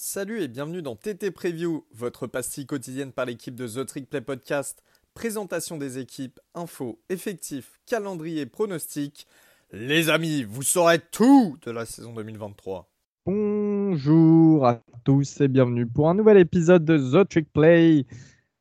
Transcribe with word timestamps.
Salut 0.00 0.40
et 0.42 0.46
bienvenue 0.46 0.80
dans 0.80 0.94
TT 0.94 1.32
Preview, 1.32 1.84
votre 1.92 2.28
pastille 2.28 2.66
quotidienne 2.66 3.10
par 3.10 3.26
l'équipe 3.26 3.56
de 3.56 3.66
The 3.66 3.84
Trick 3.84 4.08
Play 4.08 4.20
Podcast. 4.20 4.84
Présentation 5.12 5.76
des 5.76 5.98
équipes, 5.98 6.38
infos, 6.54 7.00
effectifs, 7.08 7.80
calendrier, 7.84 8.46
pronostics. 8.46 9.26
Les 9.72 10.08
amis, 10.08 10.44
vous 10.44 10.62
saurez 10.62 11.00
tout 11.00 11.56
de 11.66 11.72
la 11.72 11.84
saison 11.84 12.14
2023. 12.14 12.88
Bonjour 13.26 14.68
à 14.68 14.80
tous 15.02 15.40
et 15.40 15.48
bienvenue 15.48 15.88
pour 15.88 16.08
un 16.08 16.14
nouvel 16.14 16.36
épisode 16.38 16.84
de 16.84 16.96
The 16.96 17.28
Trick 17.28 17.52
Play. 17.52 18.06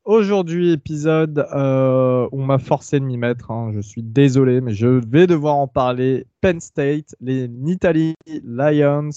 Aujourd'hui, 0.05 0.71
épisode, 0.71 1.45
euh, 1.53 2.27
on 2.31 2.43
m'a 2.45 2.57
forcé 2.57 2.99
de 2.99 3.05
m'y 3.05 3.17
mettre. 3.17 3.51
hein. 3.51 3.73
Je 3.75 3.81
suis 3.81 4.01
désolé, 4.01 4.59
mais 4.59 4.73
je 4.73 4.87
vais 4.87 5.27
devoir 5.27 5.57
en 5.57 5.67
parler. 5.67 6.25
Penn 6.41 6.59
State, 6.59 7.15
les 7.21 7.47
Nittany 7.47 8.15
Lions. 8.25 9.11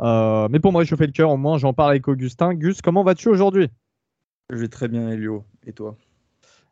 Euh, 0.00 0.48
mais 0.50 0.60
pour 0.60 0.82
je 0.82 0.94
fais 0.94 1.06
le 1.06 1.12
cœur. 1.12 1.30
Au 1.30 1.36
moins, 1.36 1.58
j'en 1.58 1.72
parle 1.72 1.90
avec 1.90 2.08
Augustin. 2.08 2.54
Gus, 2.54 2.80
comment 2.82 3.02
vas-tu 3.02 3.28
aujourd'hui? 3.28 3.68
Je 4.50 4.56
vais 4.56 4.68
très 4.68 4.88
bien, 4.88 5.10
Elio. 5.10 5.44
Et 5.66 5.72
toi? 5.72 5.96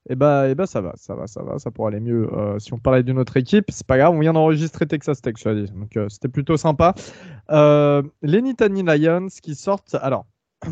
Eh 0.08 0.14
bah, 0.14 0.48
eh 0.48 0.54
bah, 0.54 0.66
ça 0.66 0.80
va, 0.80 0.92
ça 0.96 1.14
va, 1.14 1.26
ça 1.26 1.42
va. 1.42 1.58
Ça 1.58 1.70
pourrait 1.70 1.92
aller 1.92 2.00
mieux 2.00 2.32
euh, 2.32 2.58
si 2.58 2.72
on 2.72 2.78
parlait 2.78 3.02
d'une 3.02 3.18
autre 3.18 3.36
équipe. 3.36 3.66
C'est 3.70 3.86
pas 3.86 3.98
grave. 3.98 4.14
On 4.14 4.20
vient 4.20 4.32
d'enregistrer 4.32 4.86
Texas 4.86 5.20
Tech, 5.20 5.34
cela 5.38 5.66
dit. 5.66 5.72
Donc, 5.72 5.96
euh, 5.96 6.08
c'était 6.08 6.28
plutôt 6.28 6.56
sympa. 6.56 6.94
Euh, 7.50 8.02
les 8.22 8.40
Nittany 8.42 8.82
Lions 8.82 9.28
qui 9.42 9.54
sortent. 9.54 9.94
Alors. 9.96 10.26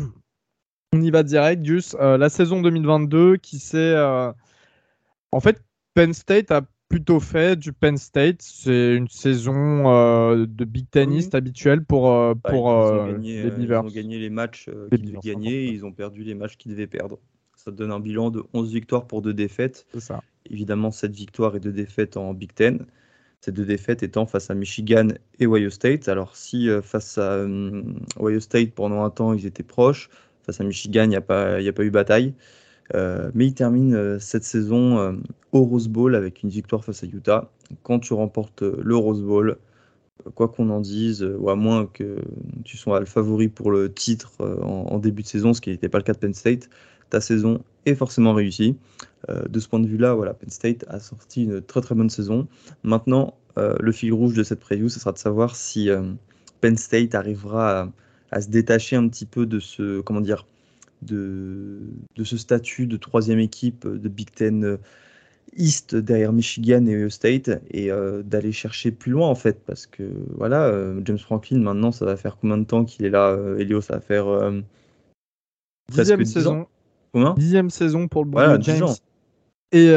On 0.93 1.01
y 1.01 1.11
va 1.11 1.23
direct, 1.23 1.61
Gus. 1.61 1.93
La 1.99 2.29
saison 2.29 2.61
2022 2.61 3.35
qui 3.35 3.59
s'est. 3.59 3.97
En 5.33 5.41
fait, 5.41 5.61
Penn 5.93 6.13
State 6.13 6.51
a 6.51 6.61
plutôt 6.89 7.19
fait 7.19 7.57
du 7.57 7.73
Penn 7.73 7.97
State. 7.97 8.41
C'est 8.41 8.95
une 8.95 9.07
saison 9.07 9.89
euh, 9.91 10.45
de 10.47 10.65
Big 10.65 10.89
Tennis 10.89 11.25
Oui. 11.25 11.37
habituelle 11.37 11.83
pour, 11.83 12.11
euh, 12.11 12.33
Bah, 12.35 12.49
pour 12.51 12.67
ils, 12.67 12.71
ont 12.71 12.95
euh, 12.95 13.11
gagné, 13.13 13.33
les 13.43 13.49
euh, 13.49 13.53
ils 13.57 13.67
Beavers. 13.67 13.83
ont 13.83 13.87
gagné 13.89 14.19
les 14.19 14.29
matchs 14.29 14.69
qu'ils 14.89 15.01
devaient 15.01 15.19
gagner, 15.23 15.65
et 15.65 15.71
ils 15.71 15.85
ont 15.85 15.91
perdu 15.91 16.23
les 16.23 16.35
matchs 16.35 16.57
qu'ils 16.57 16.71
devaient 16.71 16.87
perdre. 16.87 17.19
Ça 17.55 17.71
donne 17.71 17.91
un 17.91 17.99
bilan 17.99 18.29
de 18.29 18.43
11 18.53 18.71
victoires 18.71 19.07
pour 19.07 19.21
2 19.21 19.33
défaites. 19.33 19.85
Ça. 19.97 20.21
Évidemment, 20.49 20.91
7 20.91 21.11
victoires 21.11 21.55
et 21.55 21.59
2 21.59 21.71
défaites 21.71 22.17
en 22.17 22.33
Big 22.33 22.53
Ten. 22.53 22.85
Ces 23.41 23.51
deux 23.51 23.65
défaites 23.65 24.01
étant 24.01 24.25
face 24.25 24.49
à 24.49 24.55
Michigan 24.55 25.07
et 25.39 25.45
Ohio 25.45 25.69
State. 25.69 26.07
Alors, 26.07 26.35
si 26.35 26.67
face 26.81 27.17
à 27.19 27.45
Ohio 28.19 28.39
State, 28.39 28.71
pendant 28.73 29.03
un 29.03 29.09
temps, 29.11 29.33
ils 29.33 29.45
étaient 29.45 29.63
proches, 29.63 30.09
face 30.43 30.61
à 30.61 30.63
Michigan, 30.63 31.03
il 31.03 31.09
n'y 31.09 31.15
a, 31.15 31.21
pas- 31.21 31.59
il 31.59 31.63
n'y 31.63 31.69
a 31.69 31.73
pas 31.73 31.83
eu 31.83 31.91
bataille. 31.91 32.33
Euh, 32.93 33.31
mais 33.33 33.47
ils 33.47 33.53
terminent 33.53 33.95
euh, 33.95 34.19
cette 34.19 34.43
saison 34.43 34.99
euh, 34.99 35.13
au 35.51 35.63
Rose 35.63 35.87
Bowl 35.87 36.15
avec 36.15 36.43
une 36.43 36.49
victoire 36.49 36.83
face 36.83 37.03
à 37.03 37.07
Utah. 37.07 37.49
Quand 37.83 37.99
tu 37.99 38.13
remportes 38.13 38.61
le 38.61 38.95
Rose 38.95 39.23
Bowl, 39.23 39.57
quoi 40.35 40.49
qu'on 40.49 40.69
en 40.69 40.81
dise, 40.81 41.23
ou 41.23 41.49
à 41.49 41.55
moins 41.55 41.87
que 41.87 42.17
tu 42.63 42.77
sois 42.77 42.99
le 42.99 43.05
favori 43.05 43.47
pour 43.47 43.71
le 43.71 43.91
titre 43.91 44.31
en, 44.39 44.99
début 44.99 45.23
de 45.23 45.27
saison, 45.27 45.53
ce 45.53 45.61
qui 45.61 45.71
n'était 45.71 45.89
pas 45.89 45.97
le 45.97 46.03
cas 46.03 46.13
de 46.13 46.19
Penn 46.19 46.33
State, 46.33 46.69
ta 47.09 47.21
saison 47.21 47.63
est 47.85 47.95
forcément 47.95 48.33
réussie. 48.33 48.77
De 49.27 49.59
ce 49.59 49.67
point 49.67 49.79
de 49.79 49.87
vue-là, 49.87 50.13
voilà, 50.13 50.35
Penn 50.35 50.49
State 50.49 50.85
a 50.87 50.99
sorti 50.99 51.43
une 51.43 51.61
très 51.61 51.81
très 51.81 51.95
bonne 51.95 52.09
saison. 52.09 52.47
Maintenant, 52.83 53.35
le 53.57 53.91
fil 53.91 54.13
rouge 54.13 54.35
de 54.35 54.43
cette 54.43 54.59
preview, 54.59 54.89
ce 54.89 54.99
sera 54.99 55.11
de 55.11 55.17
savoir 55.17 55.55
si 55.55 55.89
Penn 56.61 56.77
State 56.77 57.13
arrivera 57.13 57.81
à, 57.81 57.91
à 58.31 58.41
se 58.41 58.49
détacher 58.49 58.95
un 58.95 59.07
petit 59.07 59.25
peu 59.25 59.45
de 59.45 59.59
ce, 59.59 60.01
comment 60.01 60.21
dire, 60.21 60.45
de, 61.01 61.79
de 62.15 62.23
ce 62.23 62.37
statut 62.37 62.87
de 62.87 62.97
troisième 62.97 63.39
équipe 63.39 63.87
de 63.87 64.09
Big 64.09 64.31
Ten 64.31 64.63
euh, 64.63 64.77
East 65.55 65.95
derrière 65.95 66.33
Michigan 66.33 66.85
et 66.85 66.95
Ohio 66.95 67.09
State 67.09 67.49
et 67.71 67.91
euh, 67.91 68.23
d'aller 68.23 68.51
chercher 68.51 68.91
plus 68.91 69.11
loin 69.11 69.27
en 69.29 69.35
fait 69.35 69.61
parce 69.65 69.85
que 69.87 70.03
voilà 70.37 70.65
euh, 70.65 70.99
James 71.05 71.17
Franklin 71.17 71.59
maintenant 71.59 71.91
ça 71.91 72.05
va 72.05 72.17
faire 72.17 72.37
combien 72.37 72.57
de 72.57 72.65
temps 72.65 72.83
qu'il 72.83 73.05
est 73.05 73.09
là 73.09 73.29
euh, 73.29 73.57
Elio? 73.57 73.79
Ça 73.81 73.95
va 73.95 74.01
faire 74.01 74.25
Dixième 75.91 76.23
10 76.23 76.33
saison. 76.33 76.61
ans 76.61 76.69
combien? 77.13 77.33
Dixième 77.35 77.69
saison 77.69 78.07
pour 78.07 78.25
le 78.25 78.31
Voilà, 78.31 78.57
de 78.57 78.63
10 78.63 78.71
James. 78.71 78.83
ans. 78.83 78.95
Et 79.71 79.87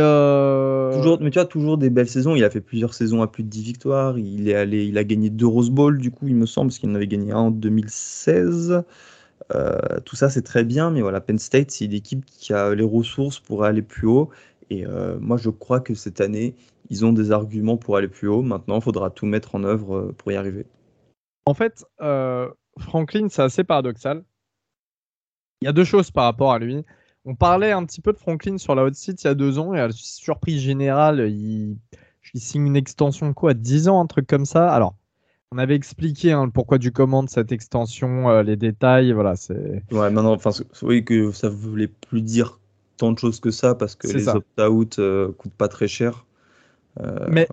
Toujours, 0.94 1.18
mais 1.20 1.30
tu 1.30 1.38
vois, 1.38 1.46
toujours 1.46 1.78
des 1.78 1.90
belles 1.90 2.08
saisons. 2.08 2.34
Il 2.34 2.44
a 2.44 2.50
fait 2.50 2.60
plusieurs 2.60 2.94
saisons 2.94 3.22
à 3.22 3.26
plus 3.26 3.42
de 3.44 3.48
10 3.48 3.62
victoires. 3.62 4.18
Il 4.18 4.48
est 4.48 4.54
allé, 4.54 4.84
il 4.86 4.98
a 4.98 5.04
gagné 5.04 5.30
deux 5.30 5.46
Rose 5.46 5.70
Bowl, 5.70 5.98
du 5.98 6.10
coup, 6.10 6.26
il 6.28 6.34
me 6.34 6.46
semble, 6.46 6.68
parce 6.70 6.78
qu'il 6.78 6.90
en 6.90 6.94
avait 6.94 7.06
gagné 7.06 7.32
un 7.32 7.38
en 7.38 7.50
2016. 7.50 8.82
Euh, 9.54 10.00
tout 10.04 10.16
ça, 10.16 10.28
c'est 10.28 10.42
très 10.42 10.64
bien, 10.64 10.90
mais 10.90 11.00
voilà, 11.00 11.20
Penn 11.20 11.38
State, 11.38 11.70
c'est 11.70 11.86
une 11.86 11.92
équipe 11.92 12.24
qui 12.24 12.52
a 12.52 12.74
les 12.74 12.84
ressources 12.84 13.40
pour 13.40 13.64
aller 13.64 13.82
plus 13.82 14.06
haut. 14.06 14.30
Et 14.70 14.86
euh, 14.86 15.18
moi, 15.20 15.36
je 15.36 15.50
crois 15.50 15.80
que 15.80 15.94
cette 15.94 16.20
année, 16.20 16.54
ils 16.90 17.04
ont 17.04 17.12
des 17.12 17.32
arguments 17.32 17.76
pour 17.76 17.96
aller 17.96 18.08
plus 18.08 18.28
haut. 18.28 18.42
Maintenant, 18.42 18.76
il 18.76 18.82
faudra 18.82 19.10
tout 19.10 19.26
mettre 19.26 19.54
en 19.54 19.64
œuvre 19.64 19.96
euh, 19.96 20.14
pour 20.16 20.32
y 20.32 20.36
arriver. 20.36 20.66
En 21.46 21.54
fait, 21.54 21.84
Franklin, 22.78 23.28
c'est 23.30 23.42
assez 23.42 23.64
paradoxal. 23.64 24.22
Il 25.62 25.64
y 25.64 25.68
a 25.68 25.72
deux 25.72 25.84
choses 25.84 26.10
par 26.10 26.24
rapport 26.24 26.52
à 26.52 26.58
lui. 26.58 26.84
On 27.24 27.34
parlait 27.34 27.72
un 27.72 27.84
petit 27.84 28.00
peu 28.00 28.12
de 28.12 28.18
Franklin 28.18 28.58
sur 28.58 28.74
la 28.74 28.84
hot 28.84 28.92
seat 28.92 29.22
il 29.22 29.26
y 29.26 29.30
a 29.30 29.34
deux 29.34 29.58
ans 29.58 29.74
et 29.74 29.80
à 29.80 29.86
la 29.88 29.92
surprise 29.92 30.60
générale, 30.60 31.28
il, 31.30 31.78
il 32.34 32.40
signe 32.40 32.66
une 32.66 32.76
extension 32.76 33.32
quoi, 33.34 33.52
à 33.52 33.54
10 33.54 33.88
ans, 33.88 34.00
un 34.00 34.06
truc 34.06 34.26
comme 34.26 34.44
ça. 34.44 34.68
Alors, 34.68 34.94
on 35.52 35.58
avait 35.58 35.74
expliqué 35.74 36.32
hein, 36.32 36.44
le 36.46 36.50
pourquoi 36.50 36.78
du 36.78 36.92
comment 36.92 37.22
de 37.22 37.28
cette 37.28 37.52
extension, 37.52 38.28
euh, 38.28 38.42
les 38.42 38.56
détails, 38.56 39.12
voilà, 39.12 39.36
c'est 39.36 39.82
Ouais, 39.90 40.10
maintenant, 40.10 40.32
enfin, 40.32 40.50
voyez 40.82 41.04
que 41.04 41.32
ça 41.32 41.48
voulait 41.48 41.88
plus 41.88 42.22
dire 42.22 42.58
tant 42.98 43.12
de 43.12 43.18
choses 43.18 43.40
que 43.40 43.50
ça 43.50 43.74
parce 43.74 43.94
que 43.94 44.08
les 44.08 44.28
opt-out 44.28 44.98
euh, 44.98 45.32
coûtent 45.32 45.54
pas 45.54 45.68
très 45.68 45.88
cher. 45.88 46.26
Euh, 47.00 47.26
Mais 47.30 47.48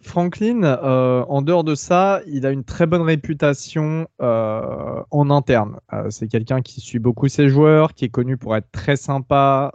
Franklin, 0.00 0.62
euh, 0.62 1.24
en 1.28 1.42
dehors 1.42 1.64
de 1.64 1.74
ça, 1.74 2.22
il 2.26 2.46
a 2.46 2.52
une 2.52 2.64
très 2.64 2.86
bonne 2.86 3.02
réputation 3.02 4.08
en 4.18 5.30
interne. 5.30 5.78
C'est 6.08 6.28
quelqu'un 6.28 6.62
qui 6.62 6.80
suit 6.80 6.98
beaucoup 6.98 7.28
ses 7.28 7.48
joueurs, 7.48 7.92
qui 7.92 8.06
est 8.06 8.08
connu 8.08 8.38
pour 8.38 8.56
être 8.56 8.70
très 8.72 8.96
sympa, 8.96 9.72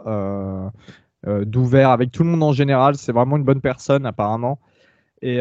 d'ouvert 1.24 1.90
avec 1.90 2.10
tout 2.10 2.24
le 2.24 2.30
monde 2.30 2.42
en 2.42 2.52
général. 2.52 2.96
C'est 2.96 3.12
vraiment 3.12 3.36
une 3.36 3.44
bonne 3.44 3.60
personne 3.60 4.04
apparemment. 4.04 4.58
Et, 5.22 5.40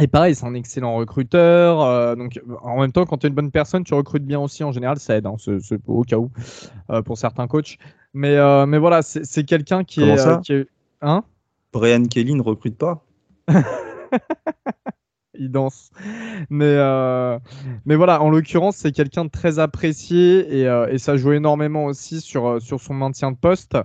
et 0.00 0.06
pareil, 0.06 0.34
c'est 0.34 0.46
un 0.46 0.54
excellent 0.54 0.94
recruteur. 0.96 1.80
euh, 1.82 2.14
donc, 2.16 2.40
en 2.62 2.80
même 2.80 2.92
temps, 2.92 3.04
quand 3.06 3.18
tu 3.18 3.26
es 3.26 3.28
une 3.28 3.34
bonne 3.34 3.50
personne, 3.50 3.82
tu 3.84 3.94
recrutes 3.94 4.24
bien 4.24 4.38
aussi 4.40 4.62
en 4.64 4.72
général. 4.72 4.98
Ça 4.98 5.16
aide, 5.16 5.26
hein, 5.26 5.36
ce- 5.38 5.58
ce- 5.58 5.74
au 5.86 6.02
cas 6.02 6.16
où, 6.18 6.30
euh, 6.90 7.02
pour 7.02 7.16
certains 7.18 7.46
coachs. 7.46 7.78
Mais, 8.14 8.36
euh, 8.36 8.66
mais 8.66 8.78
voilà, 8.78 9.02
c'est 9.02 9.44
quelqu'un 9.44 9.84
qui 9.84 10.00
Comment 10.00 10.14
est, 10.14 10.18
ça 10.18 10.30
euh, 10.32 10.36
qui 10.40 10.52
est- 10.54 10.68
Hein? 11.02 11.24
Brian 11.72 12.04
Kelly 12.04 12.34
ne 12.34 12.42
recrute 12.42 12.76
pas? 12.78 13.02
il 15.38 15.50
danse. 15.50 15.90
Mais, 16.48 16.64
euh, 16.64 17.38
mais 17.84 17.94
voilà, 17.96 18.22
en 18.22 18.30
l'occurrence, 18.30 18.76
c'est 18.76 18.92
quelqu'un 18.92 19.26
de 19.26 19.30
très 19.30 19.58
apprécié 19.58 20.60
et, 20.60 20.66
euh, 20.66 20.88
et 20.90 20.98
ça 20.98 21.16
joue 21.16 21.32
énormément 21.32 21.84
aussi 21.84 22.20
sur, 22.22 22.46
euh, 22.46 22.60
sur 22.60 22.80
son 22.80 22.94
maintien 22.94 23.32
de 23.32 23.36
poste. 23.36 23.76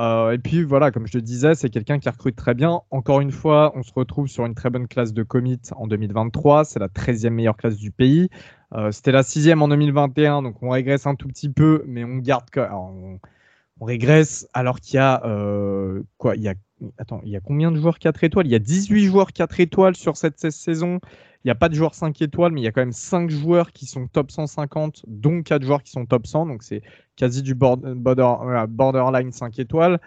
Euh, 0.00 0.32
et 0.32 0.38
puis 0.38 0.62
voilà, 0.64 0.90
comme 0.90 1.06
je 1.06 1.12
te 1.12 1.18
disais, 1.18 1.54
c'est 1.54 1.68
quelqu'un 1.68 1.98
qui 1.98 2.08
recrute 2.08 2.36
très 2.36 2.54
bien. 2.54 2.80
Encore 2.90 3.20
une 3.20 3.32
fois, 3.32 3.72
on 3.76 3.82
se 3.82 3.92
retrouve 3.94 4.28
sur 4.28 4.46
une 4.46 4.54
très 4.54 4.70
bonne 4.70 4.88
classe 4.88 5.12
de 5.12 5.22
commit 5.22 5.60
en 5.76 5.86
2023. 5.86 6.64
C'est 6.64 6.78
la 6.78 6.88
13e 6.88 7.30
meilleure 7.30 7.56
classe 7.56 7.76
du 7.76 7.90
pays. 7.90 8.30
Euh, 8.74 8.92
C'était 8.92 9.12
la 9.12 9.22
6e 9.22 9.60
en 9.60 9.68
2021, 9.68 10.42
donc 10.42 10.62
on 10.62 10.70
régresse 10.70 11.06
un 11.06 11.16
tout 11.16 11.28
petit 11.28 11.50
peu, 11.50 11.84
mais 11.86 12.04
on 12.04 12.16
garde. 12.16 12.44
alors, 12.56 12.84
on, 12.84 13.20
on 13.80 13.84
régresse 13.84 14.48
alors 14.54 14.80
qu'il 14.80 14.96
y 14.96 14.98
a 14.98 15.22
euh, 15.26 16.02
quoi 16.18 16.36
Il 16.36 16.42
y 16.42 16.48
a 16.48 16.54
attends, 16.98 17.20
il 17.24 17.30
y 17.30 17.36
a 17.36 17.40
combien 17.40 17.70
de 17.70 17.76
joueurs 17.76 17.98
4 17.98 18.24
étoiles? 18.24 18.46
Il 18.46 18.52
y 18.52 18.56
a 18.56 18.58
18 18.60 19.04
joueurs 19.04 19.32
4 19.32 19.60
étoiles 19.60 19.96
sur 19.96 20.16
cette 20.16 20.38
saison. 20.38 21.00
Il 21.44 21.48
n'y 21.48 21.50
a 21.50 21.54
pas 21.54 21.68
de 21.68 21.74
joueurs 21.74 21.94
5 21.94 22.20
étoiles, 22.20 22.52
mais 22.52 22.60
il 22.60 22.64
y 22.64 22.66
a 22.66 22.72
quand 22.72 22.82
même 22.82 22.92
5 22.92 23.30
joueurs 23.30 23.72
qui 23.72 23.86
sont 23.86 24.06
top 24.06 24.30
150, 24.30 25.04
dont 25.06 25.42
4 25.42 25.62
joueurs 25.64 25.82
qui 25.82 25.90
sont 25.90 26.04
top 26.06 26.26
100. 26.26 26.46
Donc 26.46 26.62
c'est 26.62 26.82
quasi 27.16 27.42
du 27.42 27.54
border- 27.54 27.94
border- 27.94 28.66
borderline 28.68 29.32
5 29.32 29.58
étoiles. 29.58 30.00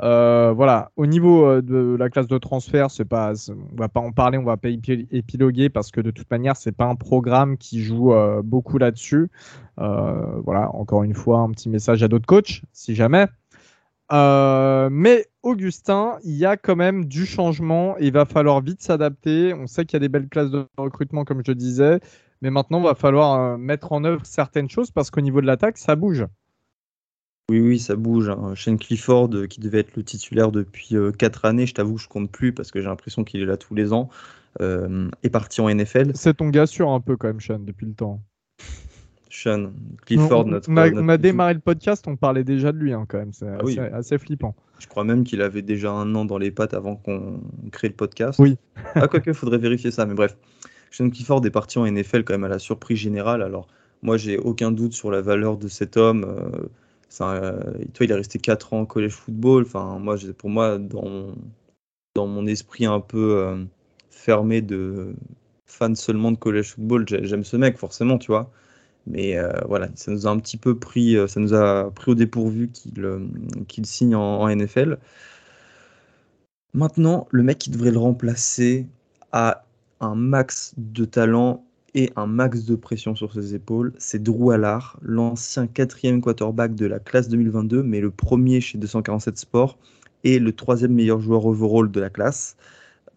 Euh, 0.00 0.52
voilà, 0.54 0.92
au 0.94 1.06
niveau 1.06 1.44
euh, 1.44 1.60
de 1.60 1.96
la 1.98 2.08
classe 2.08 2.28
de 2.28 2.38
transfert, 2.38 2.88
c'est 2.88 3.04
pas, 3.04 3.32
on 3.50 3.76
va 3.76 3.88
pas 3.88 3.98
en 3.98 4.12
parler, 4.12 4.38
on 4.38 4.44
va 4.44 4.56
pas 4.56 4.68
épi- 4.68 5.08
épiloguer 5.10 5.70
parce 5.70 5.90
que 5.90 6.00
de 6.00 6.12
toute 6.12 6.30
manière, 6.30 6.56
c'est 6.56 6.70
pas 6.70 6.84
un 6.84 6.94
programme 6.94 7.56
qui 7.58 7.82
joue 7.82 8.12
euh, 8.12 8.40
beaucoup 8.42 8.78
là-dessus. 8.78 9.28
Voilà, 9.76 10.70
encore 10.74 11.02
une 11.02 11.14
fois, 11.14 11.40
un 11.40 11.50
petit 11.50 11.68
message 11.68 12.02
à 12.02 12.08
d'autres 12.08 12.26
coachs, 12.26 12.62
si 12.72 12.94
jamais. 12.94 13.26
Euh, 14.10 14.88
mais 14.90 15.26
Augustin, 15.42 16.18
il 16.24 16.34
y 16.36 16.46
a 16.46 16.56
quand 16.56 16.76
même 16.76 17.04
du 17.04 17.26
changement 17.26 17.96
il 17.98 18.12
va 18.12 18.24
falloir 18.24 18.60
vite 18.62 18.80
s'adapter. 18.82 19.52
On 19.54 19.66
sait 19.66 19.84
qu'il 19.84 19.94
y 19.96 19.98
a 19.98 20.00
des 20.00 20.08
belles 20.08 20.28
classes 20.28 20.50
de 20.50 20.66
recrutement, 20.78 21.24
comme 21.24 21.42
je 21.46 21.52
disais, 21.52 22.00
mais 22.40 22.50
maintenant, 22.50 22.78
il 22.80 22.84
va 22.84 22.94
falloir 22.94 23.38
euh, 23.40 23.56
mettre 23.58 23.92
en 23.92 24.04
œuvre 24.04 24.24
certaines 24.24 24.70
choses 24.70 24.90
parce 24.90 25.10
qu'au 25.10 25.20
niveau 25.20 25.40
de 25.40 25.46
l'attaque, 25.46 25.78
ça 25.78 25.94
bouge. 25.96 26.26
Oui, 27.50 27.60
oui, 27.60 27.78
ça 27.78 27.96
bouge. 27.96 28.28
hein. 28.28 28.54
Shane 28.54 28.78
Clifford, 28.78 29.30
euh, 29.34 29.46
qui 29.46 29.60
devait 29.60 29.80
être 29.80 29.96
le 29.96 30.04
titulaire 30.04 30.52
depuis 30.52 30.94
4 31.18 31.44
années, 31.46 31.66
je 31.66 31.74
t'avoue, 31.74 31.96
je 31.98 32.08
compte 32.08 32.30
plus 32.30 32.52
parce 32.52 32.70
que 32.70 32.80
j'ai 32.80 32.88
l'impression 32.88 33.24
qu'il 33.24 33.40
est 33.40 33.46
là 33.46 33.56
tous 33.56 33.74
les 33.74 33.92
ans, 33.92 34.10
euh, 34.60 35.08
est 35.22 35.30
parti 35.30 35.60
en 35.60 35.68
NFL. 35.68 36.12
C'est 36.14 36.34
ton 36.34 36.48
gars 36.48 36.66
sûr 36.66 36.90
un 36.90 37.00
peu 37.00 37.16
quand 37.16 37.28
même, 37.28 37.40
Sean, 37.40 37.58
depuis 37.60 37.86
le 37.86 37.94
temps. 37.94 38.20
Sean 39.30 39.72
Clifford, 40.06 40.46
on, 40.46 40.50
notre. 40.50 40.70
on 40.70 40.76
a, 40.76 40.88
notre- 40.90 41.02
on 41.02 41.08
a 41.08 41.16
démarré 41.18 41.54
le 41.54 41.60
podcast, 41.60 42.06
on 42.08 42.16
parlait 42.16 42.44
déjà 42.44 42.72
de 42.72 42.78
lui 42.78 42.92
hein, 42.92 43.04
quand 43.08 43.18
même. 43.18 43.32
C'est 43.32 43.46
Ah 43.48 43.58
oui. 43.62 43.78
assez, 43.78 44.18
flippant. 44.18 44.54
Je 44.78 44.86
crois 44.86 45.04
même 45.04 45.24
qu'il 45.24 45.42
avait 45.42 45.62
déjà 45.62 45.90
un 45.92 46.14
an 46.14 46.24
dans 46.24 46.38
les 46.38 46.50
pattes 46.50 46.72
avant 46.74 46.96
qu'on 46.96 47.40
crée 47.72 47.88
le 47.88 47.94
podcast. 47.94 48.38
Oui. 48.38 48.56
ah, 48.94 49.06
quoique, 49.08 49.30
il 49.30 49.34
faudrait 49.34 49.58
vérifier 49.58 49.90
ça, 49.90 50.06
mais 50.06 50.14
bref. 50.14 50.36
Sean 50.90 51.10
Clifford 51.10 51.44
est 51.44 51.50
parti 51.50 51.78
en 51.78 51.86
NFL 51.90 52.24
quand 52.24 52.32
même 52.34 52.44
à 52.44 52.48
la 52.48 52.58
surprise 52.58 52.98
générale. 52.98 53.42
Alors, 53.42 53.66
moi, 54.02 54.16
j'ai 54.16 54.38
aucun 54.38 54.70
doute 54.70 54.92
sur 54.94 55.10
la 55.10 55.20
valeur 55.20 55.58
de 55.58 55.68
cet 55.68 55.96
homme. 55.96 56.24
toi, 57.18 57.60
il 58.00 58.10
est 58.10 58.14
resté 58.14 58.38
4 58.38 58.72
ans 58.74 58.80
au 58.82 58.86
collège 58.86 59.12
football. 59.12 59.64
Enfin, 59.64 59.98
moi, 59.98 60.16
pour 60.38 60.48
moi, 60.50 60.78
dans, 60.78 61.34
dans 62.14 62.26
mon 62.26 62.46
esprit 62.46 62.86
un 62.86 63.00
peu 63.00 63.66
fermé 64.10 64.62
de 64.62 65.14
fan 65.66 65.94
seulement 65.96 66.32
de 66.32 66.38
collège 66.38 66.72
football, 66.74 67.04
j'aime 67.06 67.44
ce 67.44 67.56
mec, 67.56 67.76
forcément, 67.76 68.16
tu 68.18 68.28
vois. 68.30 68.50
Mais 69.10 69.36
voilà, 69.66 69.88
ça 69.94 70.10
nous 70.10 70.26
a 70.26 70.30
un 70.30 70.38
petit 70.38 70.56
peu 70.56 70.78
pris, 70.78 71.16
ça 71.28 71.40
nous 71.40 71.54
a 71.54 71.90
pris 71.90 72.12
au 72.12 72.14
dépourvu 72.14 72.70
qu'il 73.68 73.86
signe 73.86 74.14
en, 74.14 74.40
en, 74.42 74.54
NFL. 74.54 74.98
Maintenant, 76.74 77.26
le 77.30 77.42
mec 77.42 77.58
qui 77.58 77.70
devrait 77.70 77.90
le 77.90 77.98
remplacer 77.98 78.86
a 79.32 79.64
un 80.00 80.14
max 80.14 80.74
de 80.76 81.04
talent 81.04 81.64
et 81.94 82.12
un 82.16 82.26
max 82.26 82.64
de 82.64 82.76
pression 82.76 83.14
sur 83.14 83.32
ses 83.32 83.54
épaules. 83.54 83.92
C'est 83.98 84.22
Drew 84.22 84.50
Allard, 84.52 84.98
l'ancien 85.02 85.66
quatrième 85.66 86.20
quarterback 86.20 86.74
de 86.74 86.86
la 86.86 86.98
classe 86.98 87.28
2022, 87.28 87.82
mais 87.82 88.00
le 88.00 88.10
premier 88.10 88.60
chez 88.60 88.78
247 88.78 89.38
Sports 89.38 89.78
et 90.24 90.38
le 90.38 90.52
troisième 90.52 90.92
meilleur 90.92 91.20
joueur 91.20 91.46
overall 91.46 91.90
de 91.90 92.00
la 92.00 92.10
classe. 92.10 92.56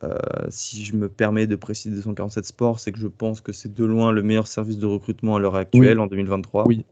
Euh, 0.04 0.18
si 0.50 0.84
je 0.84 0.96
me 0.96 1.10
permets 1.10 1.48
de 1.48 1.56
préciser 1.56 1.96
247 1.96 2.46
Sports, 2.46 2.80
c'est 2.80 2.92
que 2.92 3.00
je 3.00 3.08
pense 3.08 3.42
que 3.42 3.52
c'est 3.52 3.74
de 3.74 3.86
loin 3.86 4.12
le 4.12 4.24
meilleur 4.24 4.48
service 4.48 4.78
de 4.78 4.86
recrutement 4.86 5.36
à 5.36 5.40
l'heure 5.40 5.56
actuelle, 5.56 6.00
en 6.00 6.08
2023. 6.08 6.68
Oui. 6.68 6.86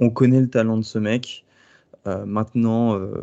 On 0.00 0.10
connaît 0.10 0.40
le 0.40 0.48
talent 0.48 0.76
de 0.76 0.82
ce 0.82 0.98
mec. 0.98 1.44
Euh, 2.08 2.24
maintenant, 2.26 2.98
euh, 2.98 3.22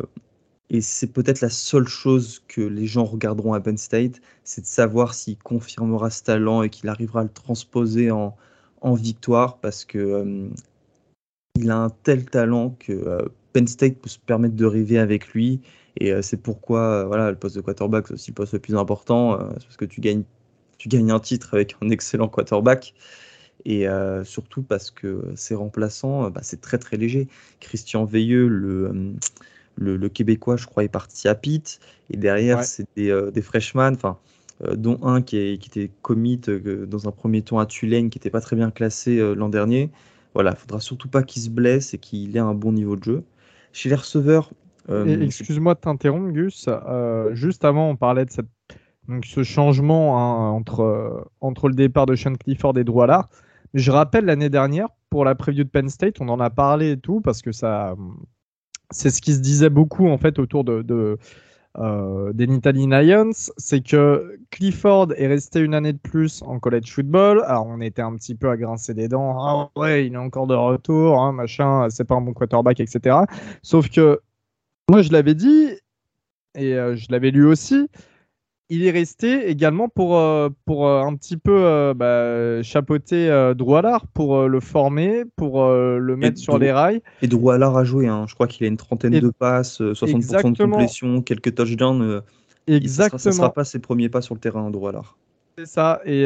et 0.70 0.80
c'est 0.80 1.08
peut-être 1.08 1.40
la 1.40 1.50
seule 1.50 1.88
chose 1.88 2.42
que 2.48 2.60
les 2.60 2.86
gens 2.86 3.04
regarderont 3.04 3.52
à 3.52 3.60
Penn 3.60 3.76
State, 3.76 4.20
c'est 4.44 4.62
de 4.62 4.66
savoir 4.66 5.14
s'il 5.14 5.36
confirmera 5.36 6.10
ce 6.10 6.22
talent 6.22 6.62
et 6.62 6.70
qu'il 6.70 6.88
arrivera 6.88 7.20
à 7.20 7.22
le 7.24 7.28
transposer 7.28 8.10
en, 8.10 8.36
en 8.80 8.94
victoire, 8.94 9.58
parce 9.58 9.84
que 9.84 9.98
euh, 9.98 10.48
il 11.56 11.70
a 11.70 11.76
un 11.76 11.90
tel 11.90 12.24
talent 12.24 12.76
que 12.78 12.92
euh, 12.92 13.26
Penn 13.52 13.66
State 13.66 13.98
peut 13.98 14.08
se 14.08 14.18
permettre 14.18 14.54
de 14.54 14.64
rêver 14.64 14.98
avec 14.98 15.28
lui. 15.28 15.60
Et 15.98 16.12
euh, 16.12 16.22
c'est 16.22 16.36
pourquoi 16.36 17.04
voilà, 17.04 17.30
le 17.30 17.36
poste 17.36 17.56
de 17.56 17.60
quarterback, 17.60 18.08
c'est 18.08 18.14
aussi 18.14 18.30
le 18.30 18.34
poste 18.34 18.52
le 18.52 18.58
plus 18.58 18.76
important, 18.76 19.38
c'est 19.58 19.64
parce 19.64 19.76
que 19.76 19.84
tu 19.84 20.00
gagnes, 20.00 20.22
tu 20.78 20.88
gagnes 20.88 21.10
un 21.10 21.20
titre 21.20 21.54
avec 21.54 21.76
un 21.82 21.90
excellent 21.90 22.28
quarterback. 22.28 22.94
Et 23.66 23.86
surtout 24.24 24.62
parce 24.62 24.90
que 24.90 25.22
ses 25.34 25.54
remplaçants, 25.54 26.30
bah, 26.30 26.40
c'est 26.42 26.62
très 26.62 26.78
très 26.78 26.96
léger. 26.96 27.28
Christian 27.60 28.06
Veilleux, 28.06 28.48
le 28.48 29.14
le, 29.80 30.08
Québécois, 30.08 30.56
je 30.56 30.66
crois, 30.66 30.84
est 30.84 30.88
parti 30.88 31.28
à 31.28 31.34
Pitt. 31.34 31.80
Et 32.10 32.16
derrière, 32.16 32.64
c'est 32.64 32.86
des, 32.96 33.10
euh, 33.10 33.30
des 33.30 33.42
freshmen, 33.42 33.94
enfin, 33.94 34.18
euh, 34.64 34.76
dont 34.76 34.98
un 35.02 35.22
qui, 35.22 35.38
est, 35.38 35.58
qui 35.58 35.68
était 35.68 35.90
commit 36.02 36.40
euh, 36.48 36.86
dans 36.86 37.08
un 37.08 37.12
premier 37.12 37.42
temps 37.42 37.58
à 37.58 37.66
Tulane, 37.66 38.10
qui 38.10 38.18
n'était 38.18 38.30
pas 38.30 38.40
très 38.40 38.56
bien 38.56 38.70
classé 38.70 39.18
l'an 39.34 39.48
dernier. 39.48 39.90
Voilà, 40.34 40.52
il 40.52 40.56
faudra 40.56 40.80
surtout 40.80 41.08
pas 41.08 41.22
qu'il 41.22 41.42
se 41.42 41.50
blesse 41.50 41.94
et 41.94 41.98
qu'il 41.98 42.36
ait 42.36 42.40
un 42.40 42.54
bon 42.54 42.72
niveau 42.72 42.96
de 42.96 43.04
jeu. 43.04 43.24
Chez 43.72 43.88
les 43.88 43.94
receveurs. 43.94 44.50
Excuse-moi 44.88 45.74
de 45.74 45.80
t'interrompre, 45.80 46.32
Gus. 46.32 46.68
juste 47.32 47.64
avant, 47.64 47.90
on 47.90 47.96
parlait 47.96 48.24
de 48.24 48.30
cette, 48.30 48.48
donc, 49.08 49.24
ce 49.24 49.42
changement 49.42 50.18
hein, 50.18 50.50
entre, 50.50 51.28
entre 51.40 51.68
le 51.68 51.74
départ 51.74 52.06
de 52.06 52.14
Sean 52.14 52.34
Clifford 52.34 52.78
et. 52.78 52.84
Mais 53.72 53.80
je 53.80 53.90
rappelle 53.90 54.24
l'année 54.24 54.50
dernière, 54.50 54.88
pour 55.10 55.24
la 55.24 55.34
preview 55.34 55.64
de 55.64 55.68
Penn 55.68 55.88
State, 55.88 56.20
on 56.20 56.28
en 56.28 56.40
a 56.40 56.50
parlé 56.50 56.92
et 56.92 56.96
tout, 56.96 57.20
parce 57.20 57.42
que 57.42 57.52
ça, 57.52 57.96
c'est 58.90 59.10
ce 59.10 59.20
qui 59.20 59.32
se 59.32 59.40
disait 59.40 59.70
beaucoup 59.70 60.08
en 60.08 60.18
fait 60.18 60.38
autour 60.38 60.64
de, 60.64 61.18
euh, 61.78 62.32
des 62.32 62.46
Nittany 62.46 62.86
Lions, 62.86 63.30
c'est 63.56 63.80
que 63.80 64.38
Clifford 64.50 65.08
est 65.16 65.26
resté 65.26 65.60
une 65.60 65.74
année 65.74 65.92
de 65.92 65.98
plus 65.98 66.42
en 66.42 66.58
college 66.58 66.92
football. 66.92 67.42
Alors 67.46 67.66
on 67.66 67.80
était 67.80 68.02
un 68.02 68.14
petit 68.16 68.34
peu 68.34 68.50
à 68.50 68.56
grincer 68.56 68.94
des 68.94 69.08
dents. 69.08 69.36
Ah 69.40 69.70
ouais, 69.76 70.06
il 70.06 70.14
est 70.14 70.18
encore 70.18 70.46
de 70.46 70.54
retour, 70.54 71.20
hein, 71.20 71.32
machin, 71.32 71.88
c'est 71.90 72.04
pas 72.04 72.16
un 72.16 72.20
bon 72.20 72.32
quarterback, 72.32 72.80
etc. 72.80 73.18
Sauf 73.62 73.88
que 73.88 74.20
moi 74.90 75.02
je 75.02 75.12
l'avais 75.12 75.34
dit 75.34 75.68
et 76.56 76.74
euh, 76.74 76.96
je 76.96 77.06
l'avais 77.10 77.30
lu 77.30 77.46
aussi 77.46 77.86
il 78.72 78.84
est 78.84 78.90
resté 78.90 79.48
également 79.48 79.88
pour, 79.88 80.16
euh, 80.16 80.48
pour 80.64 80.86
euh, 80.86 81.02
un 81.02 81.16
petit 81.16 81.36
peu 81.36 81.92
bah, 81.96 82.62
chapeauter 82.62 83.52
Droualard, 83.56 84.06
pour 84.06 84.46
le 84.46 84.60
former, 84.60 85.24
pour 85.34 85.68
le 85.68 86.16
mettre 86.16 86.38
sur 86.38 86.56
les 86.56 86.70
rails. 86.70 87.02
Et 87.20 87.26
Droualard 87.26 87.76
a 87.76 87.82
joué, 87.82 88.06
hein. 88.06 88.26
je 88.28 88.34
crois 88.34 88.46
qu'il 88.46 88.64
a 88.64 88.68
une 88.68 88.76
trentaine 88.76 89.18
de 89.18 89.30
passes, 89.36 89.80
60% 89.80 90.52
de 90.52 90.56
complétion, 90.62 91.20
quelques 91.20 91.56
touchdowns. 91.56 92.22
Exactement. 92.68 93.18
Ce 93.18 93.28
ne 93.30 93.34
sera, 93.34 93.52
pas 93.52 93.64
ses 93.64 93.80
premiers 93.80 94.08
pas 94.08 94.22
sur 94.22 94.34
le 94.34 94.40
terrain, 94.40 94.70
Droualard. 94.70 95.16
C'est 95.60 95.66
ça. 95.66 96.00
Et, 96.04 96.22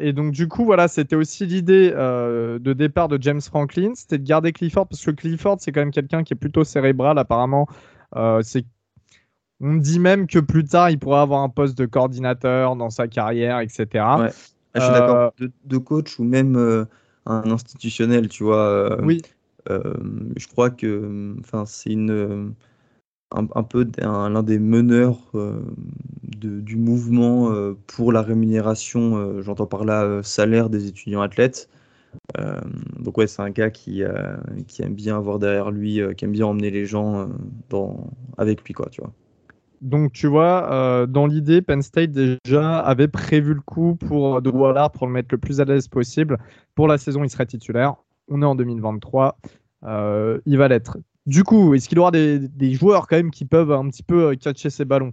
et, 0.00 0.12
donc, 0.12 0.32
du 0.32 0.48
coup, 0.48 0.64
voilà, 0.64 0.88
c'était 0.88 1.16
aussi 1.16 1.46
l'idée 1.46 1.90
de 1.90 2.72
départ 2.72 3.08
de 3.08 3.18
James 3.20 3.40
Franklin, 3.40 3.92
c'était 3.94 4.18
de 4.18 4.24
garder 4.24 4.52
Clifford, 4.52 4.86
parce 4.86 5.04
que 5.04 5.10
Clifford, 5.10 5.56
c'est 5.60 5.72
quand 5.72 5.80
même 5.80 5.90
quelqu'un 5.90 6.22
qui 6.22 6.34
est 6.34 6.36
plutôt 6.36 6.64
cérébral, 6.64 7.18
apparemment. 7.18 7.66
c'est 8.42 8.64
on 9.60 9.74
dit 9.74 9.98
même 9.98 10.26
que 10.26 10.38
plus 10.38 10.64
tard, 10.64 10.90
il 10.90 10.98
pourrait 10.98 11.20
avoir 11.20 11.42
un 11.42 11.48
poste 11.48 11.76
de 11.76 11.86
coordinateur 11.86 12.76
dans 12.76 12.90
sa 12.90 13.08
carrière, 13.08 13.58
etc. 13.60 13.86
Ouais. 13.94 14.30
Ah, 14.74 14.80
je 14.80 14.80
suis 14.80 14.92
d'accord. 14.92 15.32
Euh, 15.40 15.48
de, 15.64 15.78
coach 15.78 16.18
ou 16.18 16.24
même 16.24 16.56
euh, 16.56 16.84
un 17.26 17.50
institutionnel, 17.50 18.28
tu 18.28 18.44
vois. 18.44 18.58
Euh, 18.58 18.96
oui. 19.02 19.22
je 19.68 20.46
crois 20.46 20.70
que 20.70 21.34
c'est 21.66 21.90
une 21.90 22.54
un, 23.30 23.62
peu 23.62 23.86
l'un 23.98 24.42
des 24.42 24.58
meneurs 24.58 25.18
du 26.24 26.76
mouvement 26.76 27.52
pour 27.86 28.12
la 28.12 28.22
rémunération, 28.22 29.42
j'entends 29.42 29.66
par 29.66 29.84
là 29.84 30.22
salaire 30.22 30.70
des 30.70 30.86
étudiants 30.86 31.20
athlètes. 31.20 31.68
donc 32.98 33.18
ouais, 33.18 33.26
c'est 33.26 33.42
un 33.42 33.50
gars 33.50 33.70
qui, 33.70 34.02
qui 34.66 34.82
aime 34.82 34.94
bien 34.94 35.16
avoir 35.16 35.38
derrière 35.38 35.70
lui, 35.70 36.00
qui 36.16 36.24
aime 36.24 36.32
bien 36.32 36.46
emmener 36.46 36.70
les 36.70 36.86
gens 36.86 37.28
avec 38.38 38.64
lui, 38.64 38.74
quoi, 38.74 38.88
tu 38.90 39.02
vois. 39.02 39.12
Donc, 39.80 40.12
tu 40.12 40.26
vois, 40.26 40.72
euh, 40.72 41.06
dans 41.06 41.26
l'idée, 41.26 41.62
Penn 41.62 41.82
State 41.82 42.10
déjà 42.10 42.80
avait 42.80 43.08
prévu 43.08 43.54
le 43.54 43.60
coup 43.60 43.94
pour 43.94 44.42
De 44.42 44.50
Wallard 44.50 44.90
pour 44.90 45.06
le 45.06 45.12
mettre 45.12 45.28
le 45.32 45.38
plus 45.38 45.60
à 45.60 45.64
l'aise 45.64 45.88
possible. 45.88 46.38
Pour 46.74 46.88
la 46.88 46.98
saison, 46.98 47.22
il 47.22 47.30
serait 47.30 47.46
titulaire. 47.46 47.94
On 48.28 48.42
est 48.42 48.46
en 48.46 48.56
2023. 48.56 49.38
Euh, 49.84 50.40
il 50.46 50.58
va 50.58 50.68
l'être. 50.68 50.98
Du 51.28 51.44
coup, 51.44 51.74
est-ce 51.74 51.88
qu'il 51.88 51.98
aura 51.98 52.10
des, 52.10 52.72
joueurs 52.72 53.06
quand 53.06 53.16
même 53.16 53.30
qui 53.30 53.44
peuvent 53.44 53.70
un 53.70 53.88
petit 53.88 54.02
peu 54.02 54.30
euh, 54.30 54.34
catcher 54.34 54.70
ces 54.70 54.84
ballons? 54.84 55.12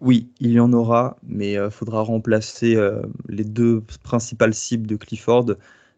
Oui, 0.00 0.28
il 0.40 0.50
y 0.50 0.60
en 0.60 0.72
aura, 0.72 1.16
mais 1.22 1.52
il 1.52 1.70
faudra 1.70 2.02
remplacer 2.02 2.76
les 3.28 3.44
deux 3.44 3.80
principales 4.02 4.52
cibles 4.52 4.86
de 4.86 4.96
Clifford 4.96 5.54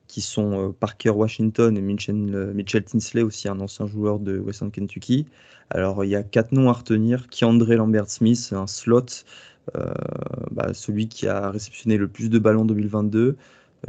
qui 0.07 0.21
sont 0.21 0.73
Parker 0.79 1.11
Washington 1.11 1.77
et 1.77 1.81
Mitchell, 1.81 2.85
Tinsley, 2.85 3.23
aussi 3.23 3.49
un 3.49 3.59
ancien 3.59 3.87
joueur 3.87 4.21
de 4.21 4.39
Western 4.39 4.71
Kentucky. 4.71 5.27
Alors, 5.71 6.05
il 6.05 6.11
y 6.11 6.15
a 6.17 6.23
quatre 6.23 6.53
noms 6.53 6.69
à 6.69 6.75
retenir. 6.75 7.27
André 7.43 7.77
Lambert-Smith, 7.77 8.53
un 8.53 8.67
slot, 8.67 9.07
euh, 9.75 9.93
bah, 10.53 10.73
celui 10.75 11.09
qui 11.09 11.27
a 11.27 11.51
réceptionné 11.51 11.97
le 11.97 12.09
plus 12.09 12.31
de 12.31 12.39
ballons 12.39 12.63
en 12.63 12.67
2022. 12.67 13.21
Euh, 13.21 13.37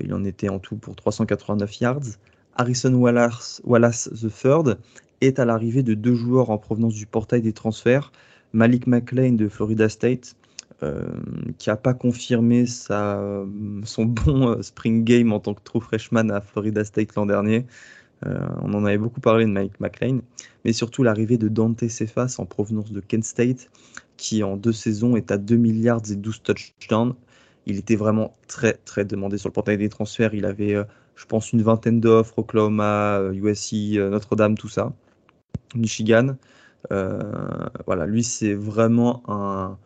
il 0.03 0.13
en 0.13 0.23
était 0.23 0.49
en 0.49 0.59
tout 0.59 0.75
pour 0.75 0.95
389 0.95 1.79
yards. 1.81 2.17
Harrison 2.55 2.93
Wallace, 2.95 3.61
Wallace 3.63 4.09
III 4.23 4.75
est 5.21 5.39
à 5.39 5.45
l'arrivée 5.45 5.83
de 5.83 5.93
deux 5.93 6.15
joueurs 6.15 6.49
en 6.49 6.57
provenance 6.57 6.93
du 6.93 7.05
portail 7.05 7.41
des 7.41 7.53
transferts. 7.53 8.11
Malik 8.53 8.87
McLean 8.87 9.33
de 9.33 9.47
Florida 9.47 9.89
State, 9.89 10.35
euh, 10.83 11.07
qui 11.57 11.69
n'a 11.69 11.75
pas 11.75 11.93
confirmé 11.93 12.65
sa, 12.65 13.21
son 13.83 14.05
bon 14.05 14.61
spring 14.61 15.03
game 15.03 15.33
en 15.33 15.39
tant 15.39 15.53
que 15.53 15.61
true 15.63 15.81
freshman 15.81 16.29
à 16.31 16.41
Florida 16.41 16.83
State 16.83 17.15
l'an 17.15 17.25
dernier. 17.25 17.65
Euh, 18.25 18.39
on 18.61 18.73
en 18.73 18.85
avait 18.85 18.97
beaucoup 18.97 19.21
parlé 19.21 19.45
de 19.45 19.51
Mike 19.51 19.79
McLean, 19.79 20.19
mais 20.65 20.73
surtout 20.73 21.03
l'arrivée 21.03 21.37
de 21.37 21.47
Dante 21.47 21.87
Cephas 21.87 22.35
en 22.39 22.45
provenance 22.45 22.91
de 22.91 22.99
Kent 22.99 23.23
State, 23.23 23.69
qui 24.17 24.43
en 24.43 24.57
deux 24.57 24.73
saisons 24.73 25.15
est 25.15 25.31
à 25.31 25.37
2 25.37 25.55
milliards 25.55 26.01
et 26.09 26.15
12 26.15 26.41
touchdowns. 26.41 27.13
Il 27.67 27.77
était 27.77 27.95
vraiment 27.95 28.35
très 28.47 28.73
très 28.73 29.05
demandé 29.05 29.37
sur 29.37 29.49
le 29.49 29.53
portail 29.53 29.77
des 29.77 29.89
transferts. 29.89 30.33
Il 30.33 30.45
avait, 30.45 30.73
euh, 30.73 30.83
je 31.15 31.25
pense, 31.25 31.51
une 31.51 31.61
vingtaine 31.61 31.99
d'offres, 31.99 32.39
Oklahoma, 32.39 33.21
USC, 33.33 33.97
euh, 33.97 34.09
Notre-Dame, 34.09 34.57
tout 34.57 34.69
ça, 34.69 34.93
Michigan. 35.75 36.35
voilà, 36.89 38.05
lui 38.05 38.23
c'est 38.23 38.53
vraiment 38.53 39.23
un, 39.27 39.77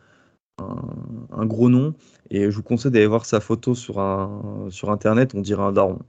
gros 1.45 1.69
nom 1.69 1.95
et 2.29 2.49
je 2.49 2.55
vous 2.55 2.63
conseille 2.63 2.91
d'aller 2.91 3.07
voir 3.07 3.25
sa 3.25 3.39
photo 3.39 3.75
sur, 3.75 3.99
internet, 3.99 5.33
on 5.35 5.41
dirait 5.41 5.63
un 5.63 5.71
daron. 5.73 5.99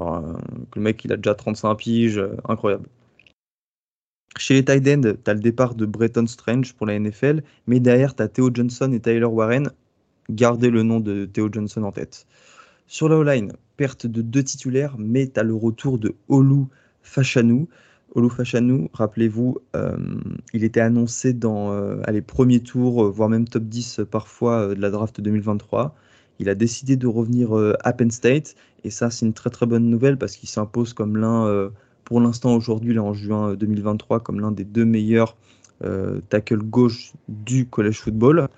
Euh, 0.00 0.34
le 0.74 0.80
mec, 0.80 1.04
il 1.04 1.12
a 1.12 1.16
déjà 1.16 1.34
35 1.34 1.74
piges, 1.76 2.18
euh, 2.18 2.36
incroyable. 2.48 2.88
Chez 4.36 4.54
les 4.54 4.64
tight 4.64 4.86
ends, 4.88 5.14
tu 5.24 5.30
as 5.30 5.34
le 5.34 5.40
départ 5.40 5.74
de 5.74 5.86
Bretton 5.86 6.26
Strange 6.26 6.74
pour 6.74 6.86
la 6.86 6.98
NFL, 6.98 7.42
mais 7.66 7.78
derrière, 7.78 8.16
tu 8.16 8.22
as 8.22 8.28
Theo 8.28 8.50
Johnson 8.52 8.92
et 8.92 9.00
Tyler 9.00 9.24
Warren. 9.24 9.70
Gardez 10.30 10.70
le 10.70 10.82
nom 10.82 10.98
de 11.00 11.26
Theo 11.26 11.48
Johnson 11.52 11.84
en 11.84 11.92
tête. 11.92 12.26
Sur 12.86 13.08
la 13.08 13.16
O-line, 13.16 13.52
perte 13.76 14.06
de 14.06 14.22
deux 14.22 14.42
titulaires, 14.42 14.96
mais 14.98 15.28
tu 15.28 15.38
as 15.38 15.44
le 15.44 15.54
retour 15.54 15.98
de 15.98 16.14
Olu 16.28 16.64
Fachanou. 17.02 17.68
Olu 18.14 18.30
Fachanou, 18.30 18.88
rappelez-vous, 18.92 19.58
euh, 19.74 19.96
il 20.52 20.62
était 20.62 20.80
annoncé 20.80 21.32
dans 21.32 22.00
les 22.08 22.22
premiers 22.22 22.60
tours, 22.60 23.10
voire 23.10 23.28
même 23.28 23.48
top 23.48 23.64
10 23.64 24.02
parfois 24.10 24.74
de 24.74 24.80
la 24.80 24.90
draft 24.90 25.20
2023. 25.20 25.94
Il 26.38 26.48
a 26.48 26.54
décidé 26.54 26.96
de 26.96 27.06
revenir 27.06 27.52
à 27.82 27.92
Penn 27.92 28.10
State 28.10 28.54
Et 28.84 28.90
ça, 28.90 29.10
c'est 29.10 29.26
une 29.26 29.32
très 29.32 29.50
très 29.50 29.66
bonne 29.66 29.90
nouvelle 29.90 30.16
parce 30.16 30.36
qu'il 30.36 30.48
s'impose 30.48 30.92
comme 30.92 31.16
l'un, 31.16 31.70
pour 32.04 32.20
l'instant 32.20 32.54
aujourd'hui, 32.54 32.94
là 32.94 33.02
en 33.02 33.14
juin 33.14 33.54
2023, 33.54 34.20
comme 34.20 34.40
l'un 34.40 34.52
des 34.52 34.64
deux 34.64 34.84
meilleurs 34.84 35.36
tackle 36.28 36.58
gauche 36.58 37.14
du 37.28 37.66
college 37.66 37.98
football. 38.00 38.48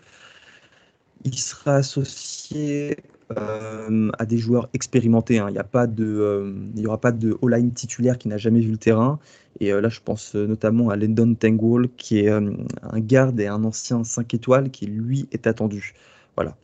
Il 1.24 1.38
sera 1.38 1.76
associé 1.76 2.98
euh, 3.36 4.08
à 4.20 4.24
des 4.24 4.38
joueurs 4.38 4.68
expérimentés. 4.72 5.40
Hein. 5.40 5.48
Il 5.48 5.54
n'y 5.54 5.62
pas 5.64 5.88
de, 5.88 6.04
euh, 6.04 6.54
il 6.76 6.86
aura 6.86 7.00
pas 7.00 7.10
de 7.10 7.36
all-line 7.42 7.72
titulaire 7.72 8.18
qui 8.18 8.28
n'a 8.28 8.36
jamais 8.36 8.60
vu 8.60 8.70
le 8.70 8.76
terrain. 8.76 9.18
Et 9.58 9.72
euh, 9.72 9.80
là, 9.80 9.88
je 9.88 9.98
pense 10.00 10.36
notamment 10.36 10.90
à 10.90 10.96
Lendon 10.96 11.34
Tangwall, 11.34 11.88
qui 11.96 12.20
est 12.20 12.28
un 12.28 12.54
garde 12.98 13.40
et 13.40 13.48
un 13.48 13.64
ancien 13.64 14.04
5 14.04 14.32
étoiles 14.34 14.70
qui, 14.70 14.86
lui, 14.86 15.28
est 15.32 15.48
attendu. 15.48 15.94
Voilà. 16.36 16.54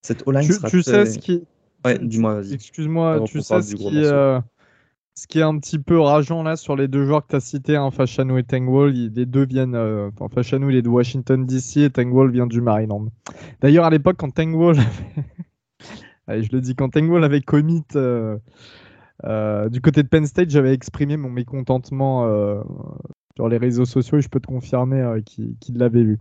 Cette 0.00 0.26
all-line 0.26 0.48
tu, 0.48 0.68
tu 0.68 0.82
sais 0.82 1.06
ce 1.06 1.18
qui. 1.20 1.44
Ouais, 1.84 1.96
dis-moi, 2.00 2.40
vas-y. 2.40 2.54
Excuse-moi, 2.54 3.20
tu 3.26 3.40
sais 3.40 3.62
ce 3.62 3.76
qui, 3.76 4.04
ce 5.14 5.26
qui 5.28 5.38
est 5.38 5.42
un 5.42 5.58
petit 5.58 5.78
peu 5.78 6.00
rageant 6.00 6.42
là 6.42 6.56
sur 6.56 6.74
les 6.74 6.88
deux 6.88 7.06
joueurs 7.06 7.24
que 7.24 7.30
tu 7.30 7.36
as 7.36 7.40
cités, 7.40 7.76
hein, 7.76 7.92
Fashanu 7.92 8.40
et 8.40 8.42
Tangwall, 8.42 8.90
les 8.90 9.26
deux 9.26 9.44
viennent, 9.44 9.76
enfin 9.76 10.28
Fashanu 10.28 10.72
il 10.72 10.76
est 10.76 10.82
de 10.82 10.88
Washington 10.88 11.44
DC 11.44 11.76
et 11.76 11.90
Tangwall 11.90 12.32
vient 12.32 12.46
du 12.46 12.62
Maryland. 12.62 13.06
D'ailleurs 13.60 13.84
à 13.84 13.90
l'époque 13.90 14.16
quand 14.18 14.30
Tangwall 14.30 14.78
je 16.28 16.48
le 16.52 16.60
dis, 16.60 16.74
quand 16.74 16.90
Tengwall 16.90 17.24
avait 17.24 17.40
commit 17.40 17.84
euh, 17.96 18.38
euh, 19.24 19.68
du 19.68 19.80
côté 19.80 20.02
de 20.02 20.08
Penn 20.08 20.26
State, 20.26 20.50
j'avais 20.50 20.72
exprimé 20.72 21.16
mon 21.16 21.30
mécontentement 21.30 22.26
euh, 22.26 22.60
sur 23.36 23.48
les 23.48 23.56
réseaux 23.56 23.84
sociaux 23.84 24.18
et 24.18 24.22
je 24.22 24.28
peux 24.28 24.40
te 24.40 24.46
confirmer 24.46 25.20
qu'il 25.24 25.78
l'avait 25.78 26.02
vu. 26.02 26.18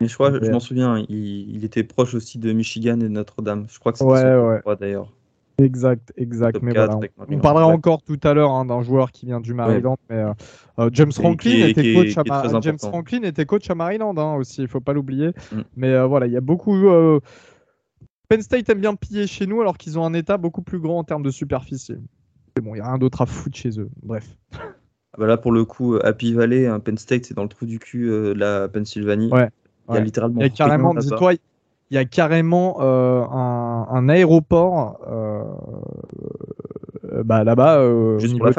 Mais 0.00 0.08
je 0.08 0.14
crois, 0.14 0.32
je, 0.32 0.50
m'en 0.50 0.60
souviens, 0.60 1.04
il, 1.08 1.64
était 1.64 1.84
proche 1.84 2.14
aussi 2.14 2.38
de 2.38 2.52
Michigan 2.52 3.00
et 3.00 3.04
de 3.04 3.08
Notre-Dame. 3.08 3.66
Je 3.68 3.78
crois 3.78 3.92
que 3.92 3.98
c'était 3.98 4.10
ouais, 4.10 4.60
ouais. 4.64 4.76
d'ailleurs. 4.78 5.12
Exact, 5.56 6.12
exact. 6.16 6.60
Mais 6.62 6.72
on, 7.28 7.38
parlera 7.38 7.66
encore 7.66 8.02
tout 8.02 8.18
à 8.24 8.34
l'heure 8.34 8.50
hein, 8.50 8.64
d'un 8.64 8.82
joueur 8.82 9.12
qui 9.12 9.26
vient 9.26 9.40
du 9.40 9.54
Maryland. 9.54 9.96
Mais, 10.10 10.24
James, 10.90 11.12
Franklin, 11.12 11.68
était 11.68 11.94
coach 11.94 12.18
à 12.18 12.60
James 12.60 12.78
Franklin 12.80 13.22
était 13.22 13.46
coach 13.46 13.70
à 13.70 13.76
Maryland 13.76 14.16
hein, 14.18 14.34
aussi, 14.34 14.62
il 14.62 14.64
ne 14.64 14.68
faut 14.68 14.80
pas 14.80 14.92
l'oublier. 14.92 15.28
Mm. 15.52 15.60
Mais 15.76 16.06
voilà, 16.06 16.26
il 16.26 16.32
y 16.32 16.36
a 16.36 16.40
beaucoup. 16.40 16.74
Penn 18.28 18.42
State 18.42 18.68
aime 18.70 18.80
bien 18.80 18.94
piller 18.94 19.26
chez 19.26 19.46
nous 19.46 19.60
alors 19.60 19.76
qu'ils 19.76 19.98
ont 19.98 20.04
un 20.04 20.14
état 20.14 20.38
beaucoup 20.38 20.62
plus 20.62 20.78
grand 20.78 20.98
en 20.98 21.04
termes 21.04 21.22
de 21.22 21.30
superficie. 21.30 21.96
Mais 22.56 22.62
bon, 22.62 22.74
il 22.74 22.78
n'y 22.78 22.80
a 22.80 22.88
rien 22.88 22.98
d'autre 22.98 23.22
à 23.22 23.26
foutre 23.26 23.56
chez 23.56 23.78
eux. 23.80 23.90
Bref. 24.02 24.36
Ah 24.52 25.18
bah 25.18 25.26
là, 25.26 25.36
pour 25.36 25.52
le 25.52 25.64
coup, 25.64 25.96
Happy 26.02 26.32
Valley, 26.32 26.66
hein, 26.66 26.80
Penn 26.80 26.98
State, 26.98 27.26
c'est 27.26 27.34
dans 27.34 27.42
le 27.42 27.48
trou 27.48 27.66
du 27.66 27.78
cul 27.78 28.10
euh, 28.10 28.34
de 28.34 28.38
la 28.38 28.68
Pennsylvanie. 28.68 29.30
Ouais. 29.30 29.48
Il 29.88 29.94
y 29.94 29.98
a 29.98 30.00
littéralement. 30.00 30.40
Il 30.40 30.44
y 30.44 30.46
a 30.46 30.50
carrément, 30.50 30.94
dis-toi, 30.94 31.34
il 31.34 31.94
y 31.94 31.98
a 31.98 32.04
carrément 32.04 32.78
euh, 32.80 33.22
un, 33.22 34.08
aéroport 34.08 34.98
euh, 35.06 35.44
bah, 37.22 37.44
là-bas 37.44 37.84
au, 37.84 38.16
niveau 38.16 38.50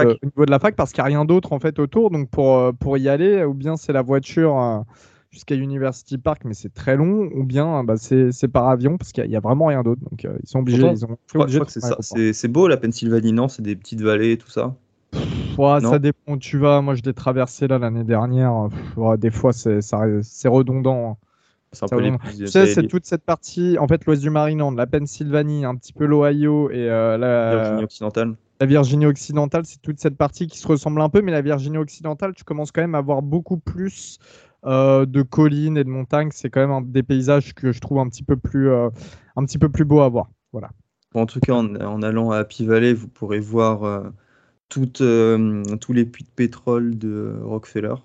de, 0.45 0.51
la 0.51 0.59
fac 0.59 0.75
parce 0.75 0.91
qu'il 0.91 1.01
n'y 1.01 1.07
a 1.07 1.17
rien 1.17 1.25
d'autre 1.25 1.51
en 1.51 1.59
fait 1.59 1.79
autour. 1.79 2.11
Donc 2.11 2.29
pour, 2.29 2.71
pour 2.75 2.97
y 2.99 3.09
aller, 3.09 3.43
ou 3.43 3.55
bien 3.55 3.75
c'est 3.75 3.91
la 3.91 4.03
voiture 4.03 4.85
jusqu'à 5.35 5.55
University 5.55 6.17
Park, 6.17 6.41
mais 6.45 6.53
c'est 6.53 6.73
très 6.73 6.95
long, 6.95 7.29
ou 7.35 7.43
bien 7.43 7.83
bah, 7.83 7.95
c'est 7.97 8.47
par 8.47 8.67
avion, 8.69 8.97
parce 8.97 9.11
qu'il 9.11 9.27
n'y 9.27 9.35
a, 9.35 9.39
vraiment 9.39 9.67
rien 9.67 9.83
d'autre. 9.83 10.01
Donc 10.09 10.25
euh, 10.25 10.37
ils 10.41 10.49
sont 10.49 10.59
obligés. 10.59 10.89
c'est 12.33 12.47
beau 12.47 12.67
la 12.67 12.77
Pennsylvanie, 12.77 13.33
non? 13.33 13.47
C'est 13.47 13.61
des 13.61 13.75
petites 13.75 14.01
vallées 14.01 14.31
et 14.31 14.37
tout 14.37 14.49
ça? 14.49 14.75
Ça 15.55 15.99
dépend 15.99 16.33
où 16.33 16.37
tu 16.37 16.57
vas. 16.57 16.81
Moi, 16.81 16.95
je 16.95 17.03
l'ai 17.03 17.13
traversé 17.13 17.67
là 17.67 17.77
l'année 17.77 18.03
dernière. 18.03 18.69
des 19.17 19.31
fois, 19.31 19.53
c'est 19.53 20.47
redondant. 20.47 21.11
Hein. 21.11 21.17
Un 21.81 22.17
tu 22.37 22.47
sais, 22.47 22.67
c'est 22.67 22.87
toute 22.87 23.05
cette 23.05 23.23
partie, 23.23 23.77
en 23.77 23.87
fait, 23.87 24.05
l'ouest 24.05 24.21
du 24.21 24.29
Maryland, 24.29 24.71
la 24.71 24.87
Pennsylvanie, 24.87 25.65
un 25.65 25.75
petit 25.75 25.91
peu 25.91 26.05
l'Ohio 26.05 26.69
et 26.69 26.89
euh, 26.89 27.17
la 27.17 27.55
Virginie 27.55 27.83
occidentale. 27.83 28.35
La 28.61 28.65
Virginie 28.65 29.05
occidentale, 29.05 29.65
c'est 29.65 29.81
toute 29.81 29.99
cette 29.99 30.15
partie 30.15 30.47
qui 30.47 30.57
se 30.57 30.67
ressemble 30.67 31.01
un 31.01 31.09
peu, 31.09 31.21
mais 31.21 31.33
la 31.33 31.41
Virginie 31.41 31.77
occidentale, 31.77 32.33
tu 32.33 32.45
commences 32.45 32.71
quand 32.71 32.81
même 32.81 32.95
à 32.95 33.01
voir 33.01 33.21
beaucoup 33.21 33.57
plus 33.57 34.19
euh, 34.65 35.05
de 35.05 35.21
collines 35.21 35.77
et 35.77 35.83
de 35.83 35.89
montagnes. 35.89 36.29
C'est 36.33 36.49
quand 36.49 36.65
même 36.65 36.91
des 36.91 37.03
paysages 37.03 37.53
que 37.53 37.71
je 37.71 37.79
trouve 37.79 37.99
un 37.99 38.09
petit 38.09 38.23
peu 38.23 38.35
plus, 38.35 38.69
euh, 38.69 38.89
un 39.35 39.45
petit 39.45 39.59
peu 39.59 39.69
plus 39.69 39.85
beau 39.85 40.01
à 40.01 40.09
voir. 40.09 40.29
Voilà. 40.51 40.69
en 41.13 41.25
tout 41.25 41.39
cas, 41.39 41.53
en, 41.53 42.01
allant 42.01 42.31
à 42.31 42.37
Happy 42.37 42.65
Valley, 42.65 42.93
vous 42.93 43.07
pourrez 43.07 43.39
voir 43.39 43.83
euh, 43.83 44.01
tous 44.69 45.93
les 45.93 46.05
puits 46.05 46.23
de 46.23 46.29
pétrole 46.35 46.97
de 46.97 47.35
Rockefeller. 47.43 47.95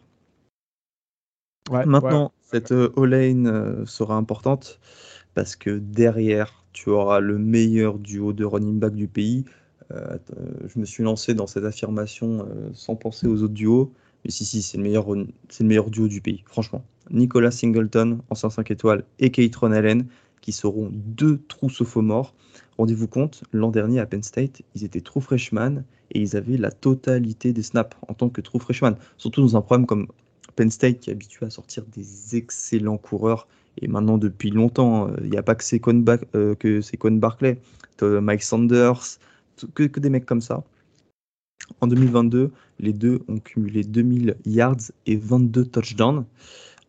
Maintenant, 1.71 2.33
cette 2.43 2.73
O-lane 2.73 3.87
sera 3.87 4.17
importante 4.17 4.81
parce 5.35 5.57
que 5.57 5.79
derrière, 5.79 6.65
tu 6.73 6.91
auras 6.91 7.21
le 7.21 7.39
meilleur 7.39 7.99
duo 7.99 8.33
de 8.33 8.45
running 8.45 8.81
back 8.81 8.95
du 8.95 9.07
pays. 9.07 9.45
je 9.91 10.79
me 10.79 10.85
suis 10.85 11.05
lancé 11.05 11.33
dans 11.33 11.47
cette 11.47 11.65
affirmation 11.65 12.47
sans 12.75 12.97
penser 12.97 13.29
aux 13.29 13.45
autres 13.45 13.55
duos. 13.55 13.95
Mais 14.25 14.31
si, 14.31 14.45
si, 14.45 14.63
c'est 14.63 14.77
le, 14.77 14.83
meilleur, 14.83 15.91
duo 15.91 16.09
du 16.09 16.21
pays, 16.21 16.43
franchement. 16.47 16.85
Nicolas 17.11 17.51
Singleton, 17.51 18.21
ancien 18.31 18.51
5 18.51 18.71
étoiles, 18.71 19.05
et 19.19 19.31
Keitron 19.31 19.73
Allen, 19.73 20.07
qui 20.41 20.53
seront 20.53 20.91
deux 20.93 21.41
trous 21.49 21.71
sophomores. 21.71 22.35
Rendez-vous 22.79 23.09
compte, 23.09 23.43
l'an 23.53 23.71
dernier 23.71 24.01
à 24.01 24.07
Penn 24.07 24.23
State, 24.23 24.63
ils 24.75 24.85
étaient 24.85 25.01
true 25.01 25.21
freshman 25.21 25.85
et 26.13 26.21
ils 26.21 26.37
avaient 26.37 26.57
la 26.57 26.71
totalité 26.71 27.53
des 27.53 27.63
snaps 27.63 27.97
en 28.09 28.15
tant 28.15 28.31
que 28.31 28.41
true 28.41 28.59
freshman. 28.59 28.95
Surtout 29.19 29.43
dans 29.43 29.57
un 29.57 29.61
programme 29.61 29.87
comme 29.87 30.07
Penn 30.57 30.71
State 30.71 31.01
qui 31.01 31.11
est 31.11 31.13
habitué 31.13 31.47
à 31.47 31.51
sortir 31.51 31.85
des 31.95 32.37
excellents 32.37 32.97
coureurs. 32.97 33.47
Et 33.79 33.89
maintenant, 33.89 34.19
depuis 34.19 34.51
longtemps, 34.51 35.09
euh, 35.09 35.17
il 35.23 35.31
n'y 35.31 35.37
a 35.37 35.43
pas 35.43 35.55
que 35.55 35.65
c'est 35.65 35.81
euh, 35.87 36.55
que 36.55 37.09
Barclay, 37.11 37.61
Mike 38.03 38.43
Sanders, 38.43 39.19
que 39.75 40.01
des 40.01 40.11
mecs 40.11 40.27
comme 40.27 40.41
ça. 40.41 40.65
En 41.81 41.87
2022, 41.87 42.51
les 42.79 42.93
deux 42.93 43.21
ont 43.29 43.39
cumulé 43.39 43.83
2000 43.83 44.37
yards 44.45 44.93
et 45.07 45.17
22 45.17 45.65
touchdowns. 45.67 46.25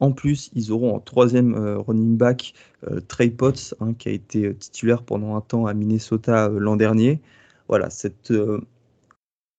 En 0.02 0.12
plus, 0.12 0.50
ils 0.56 0.72
auront 0.72 0.96
en 0.96 1.00
troisième 1.00 1.54
euh, 1.54 1.78
running 1.78 2.18
back 2.18 2.54
euh, 2.90 3.00
Trey 3.02 3.30
Potts, 3.30 3.76
hein, 3.80 3.94
qui 3.94 4.10
a 4.10 4.12
été 4.12 4.46
euh, 4.46 4.54
titulaire 4.56 5.04
pendant 5.04 5.36
un 5.36 5.42
temps 5.42 5.68
à 5.68 5.76
Minnesota 5.76 6.50
l'an 6.50 6.76
dernier. 6.76 7.22
Voilà, 7.68 7.90
cette 7.90 8.34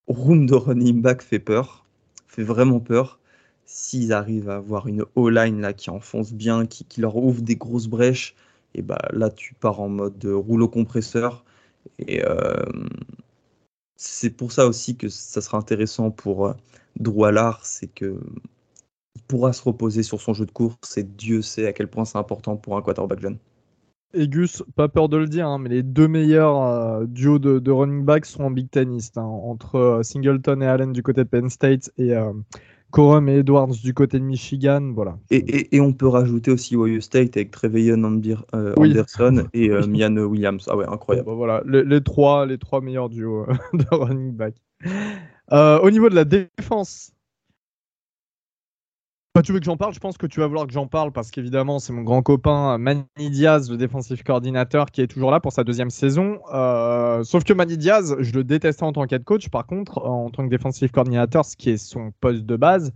room 0.07 0.47
de 0.47 0.55
running 0.55 1.01
back 1.01 1.23
fait 1.23 1.39
peur, 1.39 1.87
fait 2.27 2.43
vraiment 2.43 2.81
peur. 2.81 3.21
S'ils 3.65 4.13
arrivent 4.13 4.51
à 4.51 4.57
avoir 4.57 4.89
une 4.89 5.05
O-line 5.15 5.73
qui 5.77 5.91
enfonce 5.91 6.33
bien, 6.33 6.67
qui, 6.67 7.01
leur 7.01 7.17
ouvre 7.17 7.41
des 7.41 7.57
grosses 7.57 7.87
brèches, 7.87 8.35
et 8.75 8.83
bah 8.83 9.01
là 9.13 9.31
tu 9.31 9.55
pars 9.55 9.81
en 9.81 9.89
mode 9.89 10.23
rouleau 10.27 10.69
compresseur. 10.69 11.45
Et 11.99 12.23
c'est 14.03 14.31
pour 14.31 14.53
ça 14.53 14.67
aussi 14.67 14.97
que 14.97 15.09
ça 15.09 15.41
sera 15.41 15.59
intéressant 15.59 16.11
pour 16.11 16.47
euh, 16.47 16.55
Drew 16.99 17.25
c'est 17.63 17.87
que 17.87 18.21
il 19.15 19.23
pourra 19.29 19.53
se 19.53 19.63
reposer 19.63 20.03
sur 20.03 20.21
son 20.21 20.35
jeu 20.35 20.47
de 20.47 20.51
course 20.51 20.97
et 20.97 21.05
Dieu 21.05 21.43
sait 21.43 21.67
à 21.67 21.73
quel 21.73 21.89
point 21.89 22.05
c'est 22.05 22.19
important 22.19 22.57
pour 22.57 22.77
un 22.77 22.83
quarterback 22.83 23.21
jeune. 23.21 23.39
Et 24.15 24.29
Gus, 24.29 24.63
pas 24.75 24.89
peur 24.89 25.09
de 25.09 25.17
le 25.17 25.27
dire, 25.27 25.47
hein, 25.47 25.59
mais 25.59 25.71
les 25.71 25.83
deux 25.83 26.09
meilleurs 26.09 26.63
euh, 26.63 27.07
duos 27.07 27.39
de, 27.39 27.71
running 27.71 28.05
back 28.05 28.27
sont 28.27 28.45
en 28.45 28.51
Big 28.51 28.71
Tenist, 28.71 29.17
hein, 29.17 29.23
entre 29.23 29.77
euh, 29.77 30.03
Singleton 30.03 30.61
et 30.63 30.67
Allen 30.67 30.93
du 30.93 31.03
côté 31.03 31.25
de 31.25 31.29
Penn 31.29 31.49
State 31.49 31.91
et 31.97 32.15
Corum 32.93 33.29
et 33.29 33.39
Edwards 33.39 33.73
du 33.83 33.95
côté 33.95 34.19
de 34.19 34.25
Michigan, 34.25 34.93
voilà. 34.95 35.19
Et, 35.31 35.81
on 35.81 35.93
peut 35.95 36.07
rajouter 36.07 36.51
aussi 36.51 36.77
Ohio 36.77 37.01
State 37.01 37.37
avec 37.37 37.51
Trevelyan 37.51 38.03
euh, 38.55 38.75
Anderson 38.77 39.47
et 39.55 39.71
euh, 39.71 39.87
Mian 39.87 40.15
Williams. 40.19 40.69
Ah 40.71 40.77
ouais, 40.77 40.85
incroyable. 40.87 41.31
Voilà, 41.33 41.63
les, 41.67 42.03
trois, 42.03 42.45
les 42.47 42.59
trois 42.59 42.83
meilleurs 42.83 43.09
duos 43.09 43.47
euh, 43.49 43.55
de 43.73 43.87
running 43.91 44.33
back. 44.33 44.55
au 45.51 45.91
niveau 45.91 46.11
de 46.11 46.15
la 46.15 46.25
défense, 46.25 47.13
bah, 49.35 49.41
tu 49.41 49.53
veux 49.53 49.61
que 49.61 49.65
j'en 49.65 49.79
parle? 49.79 49.95
Je 49.95 49.99
pense 49.99 50.19
que 50.19 50.27
tu 50.27 50.41
vas 50.41 50.47
vouloir 50.47 50.67
que 50.67 50.75
j'en 50.75 50.87
parle 50.87 51.11
parce 51.11 51.31
qu'évidemment, 51.31 51.79
c'est 51.79 51.95
mon 51.95 52.03
grand 52.03 52.21
copain 52.21 52.77
Manny 52.77 53.07
Diaz, 53.17 53.71
le 53.71 53.79
défensif 53.79 54.23
coordinateur, 54.23 54.91
qui 54.91 55.01
est 55.01 55.07
toujours 55.07 55.31
là 55.31 55.41
pour 55.41 55.53
sa 55.53 55.65
deuxième 55.65 55.89
saison. 55.89 56.41
Euh, 56.53 57.25
sauf 57.25 57.43
que 57.43 57.55
Manny 57.55 57.79
Diaz, 57.79 58.15
je 58.19 58.33
le 58.35 58.45
détestais 58.45 58.83
en 58.83 58.93
tant 58.93 59.07
qu'head 59.07 59.25
coach. 59.25 59.49
Par 59.49 59.65
contre, 59.67 60.05
en 60.05 60.29
tant 60.29 60.45
que 60.45 60.51
défensif 60.51 60.93
coordinateur, 60.93 61.47
ce 61.47 61.57
qui 61.57 61.71
est 61.71 61.79
son 61.79 62.13
poste 62.21 62.43
de 62.45 62.57
base, 62.57 62.93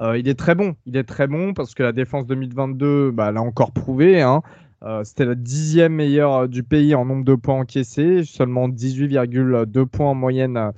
euh, 0.00 0.16
il 0.16 0.28
est 0.28 0.38
très 0.38 0.54
bon. 0.54 0.76
Il 0.86 0.96
est 0.96 1.02
très 1.02 1.26
bon 1.26 1.54
parce 1.54 1.74
que 1.74 1.82
la 1.82 1.90
défense 1.92 2.24
2022 2.26 3.10
bah, 3.10 3.32
l'a 3.32 3.42
encore 3.42 3.72
prouvé. 3.72 4.22
Hein. 4.22 4.42
Euh, 4.84 5.02
c'était 5.02 5.24
la 5.24 5.34
dixième 5.34 5.94
meilleure 5.94 6.48
du 6.48 6.62
pays 6.62 6.94
en 6.94 7.04
nombre 7.04 7.24
de 7.24 7.34
points 7.34 7.58
encaissés, 7.58 8.22
seulement 8.22 8.68
18,2 8.68 9.86
points 9.86 10.10
en 10.10 10.14
moyenne 10.14 10.70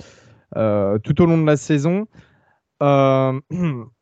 tout 0.54 1.23
au 1.23 1.26
long 1.26 1.37
de 1.37 1.47
la 1.47 1.59
saison. 1.59 2.07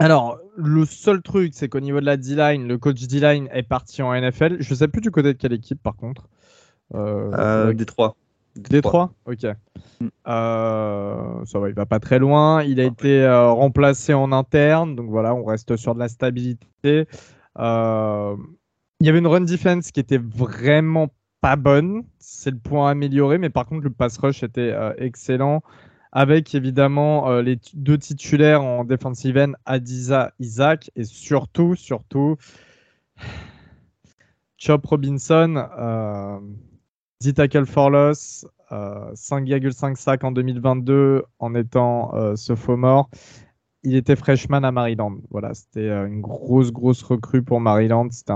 Alors, 0.00 0.38
le 0.56 0.86
seul 0.86 1.20
truc, 1.20 1.52
c'est 1.54 1.68
qu'au 1.68 1.80
niveau 1.80 2.00
de 2.00 2.06
la 2.06 2.16
D-line, 2.16 2.66
le 2.66 2.78
coach 2.78 3.06
D-line 3.06 3.50
est 3.52 3.62
parti 3.62 4.00
en 4.00 4.14
NFL. 4.14 4.56
Je 4.60 4.72
ne 4.72 4.74
sais 4.74 4.88
plus 4.88 5.02
du 5.02 5.10
côté 5.10 5.34
de 5.34 5.38
quelle 5.38 5.52
équipe, 5.52 5.82
par 5.82 5.94
contre. 5.94 6.26
Euh, 6.94 7.30
euh 7.34 7.74
Détroit. 7.74 8.16
Détroit 8.56 9.12
Ok. 9.26 9.44
Mm. 10.00 10.06
Euh, 10.26 11.44
ça 11.44 11.58
va, 11.58 11.68
il 11.68 11.74
va 11.74 11.84
pas 11.84 12.00
très 12.00 12.18
loin. 12.18 12.62
Il 12.62 12.80
a 12.80 12.84
été 12.84 13.22
euh, 13.22 13.50
remplacé 13.50 14.14
en 14.14 14.32
interne, 14.32 14.96
donc 14.96 15.10
voilà, 15.10 15.34
on 15.34 15.44
reste 15.44 15.76
sur 15.76 15.94
de 15.94 15.98
la 15.98 16.08
stabilité. 16.08 17.06
il 17.58 18.36
y 19.06 19.08
avait 19.08 19.18
une 19.18 19.26
run 19.26 19.42
defense 19.42 19.90
qui 19.92 20.00
était 20.00 20.18
vraiment 20.18 21.08
pas 21.42 21.56
bonne. 21.56 22.04
C'est 22.18 22.52
le 22.52 22.58
point 22.58 22.90
amélioré, 22.90 23.36
mais 23.36 23.50
par 23.50 23.66
contre, 23.66 23.84
le 23.84 23.90
pass 23.90 24.16
rush 24.16 24.42
était 24.44 24.74
excellent. 24.96 25.62
Avec 26.12 26.54
évidemment 26.54 27.40
les 27.40 27.58
deux 27.74 27.98
titulaires 27.98 28.64
en 28.64 28.84
defensive 28.84 29.36
end, 29.36 29.52
Adiza, 29.64 30.32
Isaac, 30.40 30.90
et 30.96 31.04
surtout, 31.04 31.76
surtout, 31.76 32.36
Chop 34.58 34.84
Robinson, 34.86 35.68
10 37.20 37.34
tackles 37.34 37.66
for 37.66 37.90
loss, 37.90 38.44
5,5 38.70 39.94
sacs 39.94 40.24
en 40.24 40.32
2022 40.32 41.22
en 41.38 41.54
étant 41.54 42.36
ce 42.36 42.56
faux 42.56 42.76
mort 42.76 43.08
il 43.82 43.96
était 43.96 44.16
freshman 44.16 44.64
à 44.64 44.72
Maryland. 44.72 45.18
Voilà, 45.30 45.54
c'était 45.54 45.88
euh, 45.88 46.06
une 46.06 46.20
grosse, 46.20 46.72
grosse 46.72 47.02
recrue 47.02 47.42
pour 47.42 47.60
Maryland. 47.60 48.08
C'était 48.10 48.32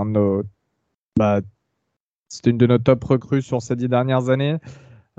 bah, 1.19 1.41
c'était 2.29 2.51
une 2.51 2.59
de 2.59 2.67
nos 2.67 2.79
top 2.79 3.05
recrues 3.05 3.43
sur 3.43 3.63
ces 3.63 3.77
dix 3.77 3.89
dernières 3.89 4.29
années. 4.31 4.59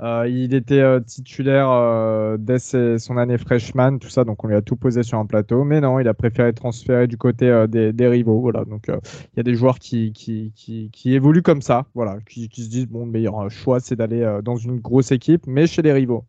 Euh, 0.02 0.28
il 0.28 0.52
était 0.52 0.80
euh, 0.80 1.00
titulaire 1.00 2.36
dès 2.38 2.58
son 2.58 3.16
année 3.16 3.38
freshman, 3.38 3.98
tout 3.98 4.10
ça, 4.10 4.24
donc 4.24 4.44
on 4.44 4.48
lui 4.48 4.56
a 4.56 4.62
tout 4.62 4.76
posé 4.76 5.02
sur 5.02 5.18
un 5.18 5.26
plateau. 5.26 5.64
Mais 5.64 5.80
non, 5.80 5.98
il 6.00 6.08
a 6.08 6.14
préféré 6.14 6.52
transférer 6.52 7.06
du 7.06 7.16
côté 7.16 7.66
des, 7.68 8.08
rivaux. 8.08 8.40
Voilà, 8.40 8.64
donc 8.64 8.88
il 8.88 9.36
y 9.36 9.40
a 9.40 9.42
des 9.42 9.54
joueurs 9.54 9.78
qui, 9.78 10.12
qui, 10.12 10.52
qui, 10.54 11.14
évoluent 11.14 11.42
comme 11.42 11.62
ça, 11.62 11.86
voilà, 11.94 12.18
qui, 12.28 12.44
se 12.44 12.68
disent 12.68 12.88
bon, 12.88 13.06
le 13.06 13.12
meilleur 13.12 13.50
choix 13.50 13.80
c'est 13.80 13.96
d'aller 13.96 14.40
dans 14.44 14.56
une 14.56 14.80
grosse 14.80 15.12
équipe, 15.12 15.46
mais 15.46 15.66
chez 15.66 15.82
les 15.82 15.92
rivaux 15.92 16.24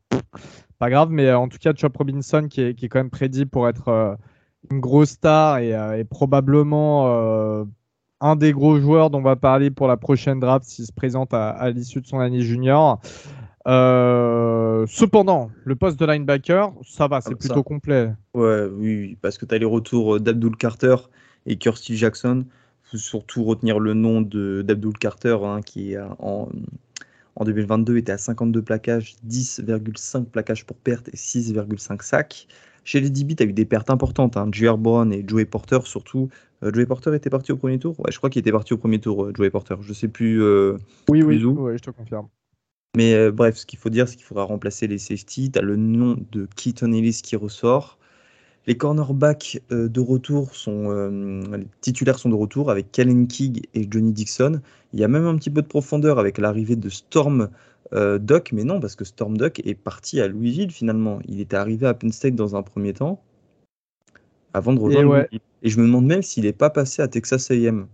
pas 0.77 0.89
grave, 0.89 1.09
mais 1.11 1.27
euh, 1.27 1.37
en 1.37 1.47
tout 1.47 1.57
cas, 1.57 1.73
Chop 1.75 1.95
Robinson 1.97 2.47
qui 2.49 2.61
est, 2.61 2.73
qui 2.75 2.85
est 2.85 2.89
quand 2.89 2.99
même 2.99 3.09
prédit 3.09 3.45
pour 3.45 3.67
être 3.67 3.87
euh, 3.89 4.15
une 4.71 4.79
grosse 4.79 5.11
star 5.11 5.59
et, 5.59 5.73
euh, 5.73 6.03
probablement 6.09 7.65
un 8.19 8.35
des 8.35 8.51
gros 8.51 8.79
joueurs 8.79 9.09
dont 9.09 9.19
on 9.19 9.21
va 9.21 9.35
parler 9.35 9.69
pour 9.69 9.87
la 9.87 9.97
prochaine 9.97 10.39
draft 10.39 10.65
s'il 10.65 10.85
se 10.85 10.91
présente 10.91 11.33
à, 11.33 11.69
l'issue 11.69 12.01
de 12.01 12.07
son 12.07 12.19
année 12.19 12.41
junior. 12.41 12.99
Cependant, 13.67 15.51
le 15.63 15.75
poste 15.75 15.99
de 15.99 16.05
linebacker, 16.05 16.73
ça 16.83 17.07
va, 17.07 17.21
c'est 17.21 17.33
ah, 17.33 17.37
plutôt 17.37 17.63
complet. 17.63 18.13
Ouais, 18.33 18.65
oui, 18.71 19.17
parce 19.21 19.37
que 19.37 19.45
tu 19.45 19.53
as 19.55 19.57
les 19.57 19.65
retours 19.65 20.19
d'Abdul 20.19 20.55
Carter 20.55 20.95
et 21.45 21.57
Kirsty 21.57 21.97
Jackson. 21.97 22.45
Il 22.47 22.91
faut 22.91 22.97
surtout 22.97 23.43
retenir 23.43 23.79
le 23.79 23.93
nom 23.93 24.21
d'Abdul 24.21 24.97
Carter 24.97 25.37
hein, 25.43 25.61
qui 25.61 25.93
est 25.93 25.99
en, 26.19 26.49
en 27.37 27.45
2022 27.45 27.97
était 27.97 28.11
à 28.11 28.17
52 28.17 28.63
plaquages, 28.63 29.15
10,5 29.27 30.25
plaquages 30.25 30.65
pour 30.65 30.75
perte 30.75 31.07
et 31.09 31.15
6,5 31.15 32.01
sacs. 32.01 32.47
Chez 32.83 32.99
les 32.99 33.11
DB, 33.11 33.35
tu 33.35 33.43
as 33.43 33.45
eu 33.45 33.53
des 33.53 33.65
pertes 33.65 33.91
importantes. 33.91 34.37
Hein. 34.37 34.47
J.R. 34.51 34.77
Brown 34.77 35.13
et 35.13 35.23
Joey 35.27 35.45
Porter, 35.45 35.79
surtout. 35.83 36.29
Euh, 36.63 36.71
Joey 36.73 36.87
Porter 36.87 37.13
était 37.13 37.29
parti 37.29 37.51
au 37.51 37.57
premier 37.57 37.77
tour? 37.77 37.99
Ouais, 37.99 38.11
je 38.11 38.17
crois 38.17 38.31
qu'il 38.31 38.39
était 38.39 38.51
parti 38.51 38.73
au 38.73 38.77
premier 38.77 38.99
tour, 38.99 39.25
euh, 39.25 39.33
Joey 39.35 39.51
Porter. 39.51 39.75
Je 39.81 39.93
sais 39.93 40.07
plus. 40.07 40.41
Euh, 40.41 40.77
oui, 41.09 41.21
oui, 41.21 41.43
où. 41.43 41.69
je 41.75 41.77
te 41.77 41.91
confirme. 41.91 42.27
Mais 42.97 43.31
bref, 43.31 43.57
ce 43.57 43.65
qu'il 43.65 43.77
faut 43.77 43.89
dire, 43.89 44.09
c'est 44.09 44.15
qu'il 44.15 44.25
faudra 44.25 44.43
remplacer 44.43 44.87
les 44.87 44.97
safety. 44.97 45.51
Tu 45.51 45.59
as 45.59 45.61
le 45.61 45.75
nom 45.75 46.17
de 46.31 46.47
Keaton 46.55 46.91
Ellis 46.91 47.21
qui 47.23 47.35
ressort. 47.35 47.97
Les 48.67 48.75
cornerbacks 48.75 49.61
euh, 49.71 49.87
de 49.87 50.01
retour 50.01 50.53
sont, 50.53 50.91
euh, 50.91 51.57
les 51.57 51.67
titulaires 51.79 52.19
sont 52.19 52.29
de 52.29 52.35
retour 52.35 52.69
avec 52.69 52.91
Kellen 52.91 53.27
King 53.27 53.61
et 53.73 53.87
Johnny 53.89 54.11
Dixon. 54.11 54.61
Il 54.91 54.99
y 54.99 55.05
a 55.05 55.07
même 55.07 55.25
un 55.25 55.37
petit 55.37 55.49
peu 55.49 55.61
de 55.61 55.67
profondeur 55.67 56.19
avec 56.19 56.37
l'arrivée 56.37 56.75
de 56.75 56.89
Storm 56.89 57.49
euh, 57.93 58.19
Duck, 58.19 58.51
mais 58.51 58.65
non, 58.65 58.81
parce 58.81 58.97
que 58.97 59.05
Storm 59.05 59.37
Duck 59.37 59.65
est 59.65 59.73
parti 59.73 60.19
à 60.19 60.27
Louisville 60.27 60.71
finalement. 60.71 61.19
Il 61.29 61.39
était 61.39 61.55
arrivé 61.55 61.87
à 61.87 61.93
Penn 61.93 62.11
State 62.11 62.35
dans 62.35 62.57
un 62.57 62.61
premier 62.61 62.91
temps, 62.91 63.21
avant 64.53 64.73
de 64.73 64.79
rejoindre 64.81 65.25
et, 65.31 65.39
et 65.63 65.69
je 65.69 65.79
me 65.79 65.85
demande 65.85 66.05
même 66.05 66.21
s'il 66.21 66.43
n'est 66.43 66.51
pas 66.51 66.69
passé 66.69 67.01
à 67.01 67.07
Texas 67.07 67.49
A&M. 67.49 67.87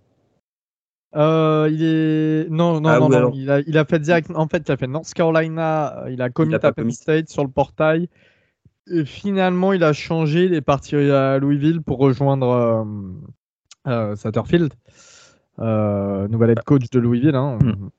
Il 1.15 1.83
est 1.83 2.49
non 2.49 2.81
non 2.81 2.89
ah 2.89 2.99
non, 2.99 3.31
Il, 3.33 3.49
a, 3.49 3.59
il, 3.59 3.77
a, 3.77 3.85
fait 3.85 3.99
direct 3.99 4.31
en 4.33 4.47
fait 4.47 4.63
il 4.67 4.71
a 4.71 4.77
fait 4.77 4.87
North 4.87 5.13
Carolina 5.13 6.05
il 6.09 6.21
a 6.21 6.29
commis 6.29 6.55
à 6.55 6.71
Penn 6.71 6.91
State 6.91 7.29
sur 7.29 7.43
le 7.43 7.49
portail 7.49 8.09
et 8.87 9.05
finalement, 9.05 9.73
il 9.73 9.83
a 9.83 9.93
changé, 9.93 10.45
il 10.45 10.53
est 10.53 10.61
parti 10.61 10.95
à 10.95 11.37
Louisville 11.37 11.81
pour 11.81 11.99
rejoindre 11.99 12.49
euh, 12.49 12.83
euh, 13.87 14.15
Satterfield, 14.15 14.73
euh, 15.59 16.27
nouvel 16.27 16.51
head 16.51 16.63
coach 16.63 16.89
de 16.89 16.99
Louisville. 16.99 17.35
Hein. 17.35 17.59
Hmm. 17.61 17.89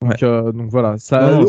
Donc, 0.00 0.20
donc, 0.20 0.70
voilà. 0.70 0.96
Ça, 0.98 1.32
non, 1.32 1.46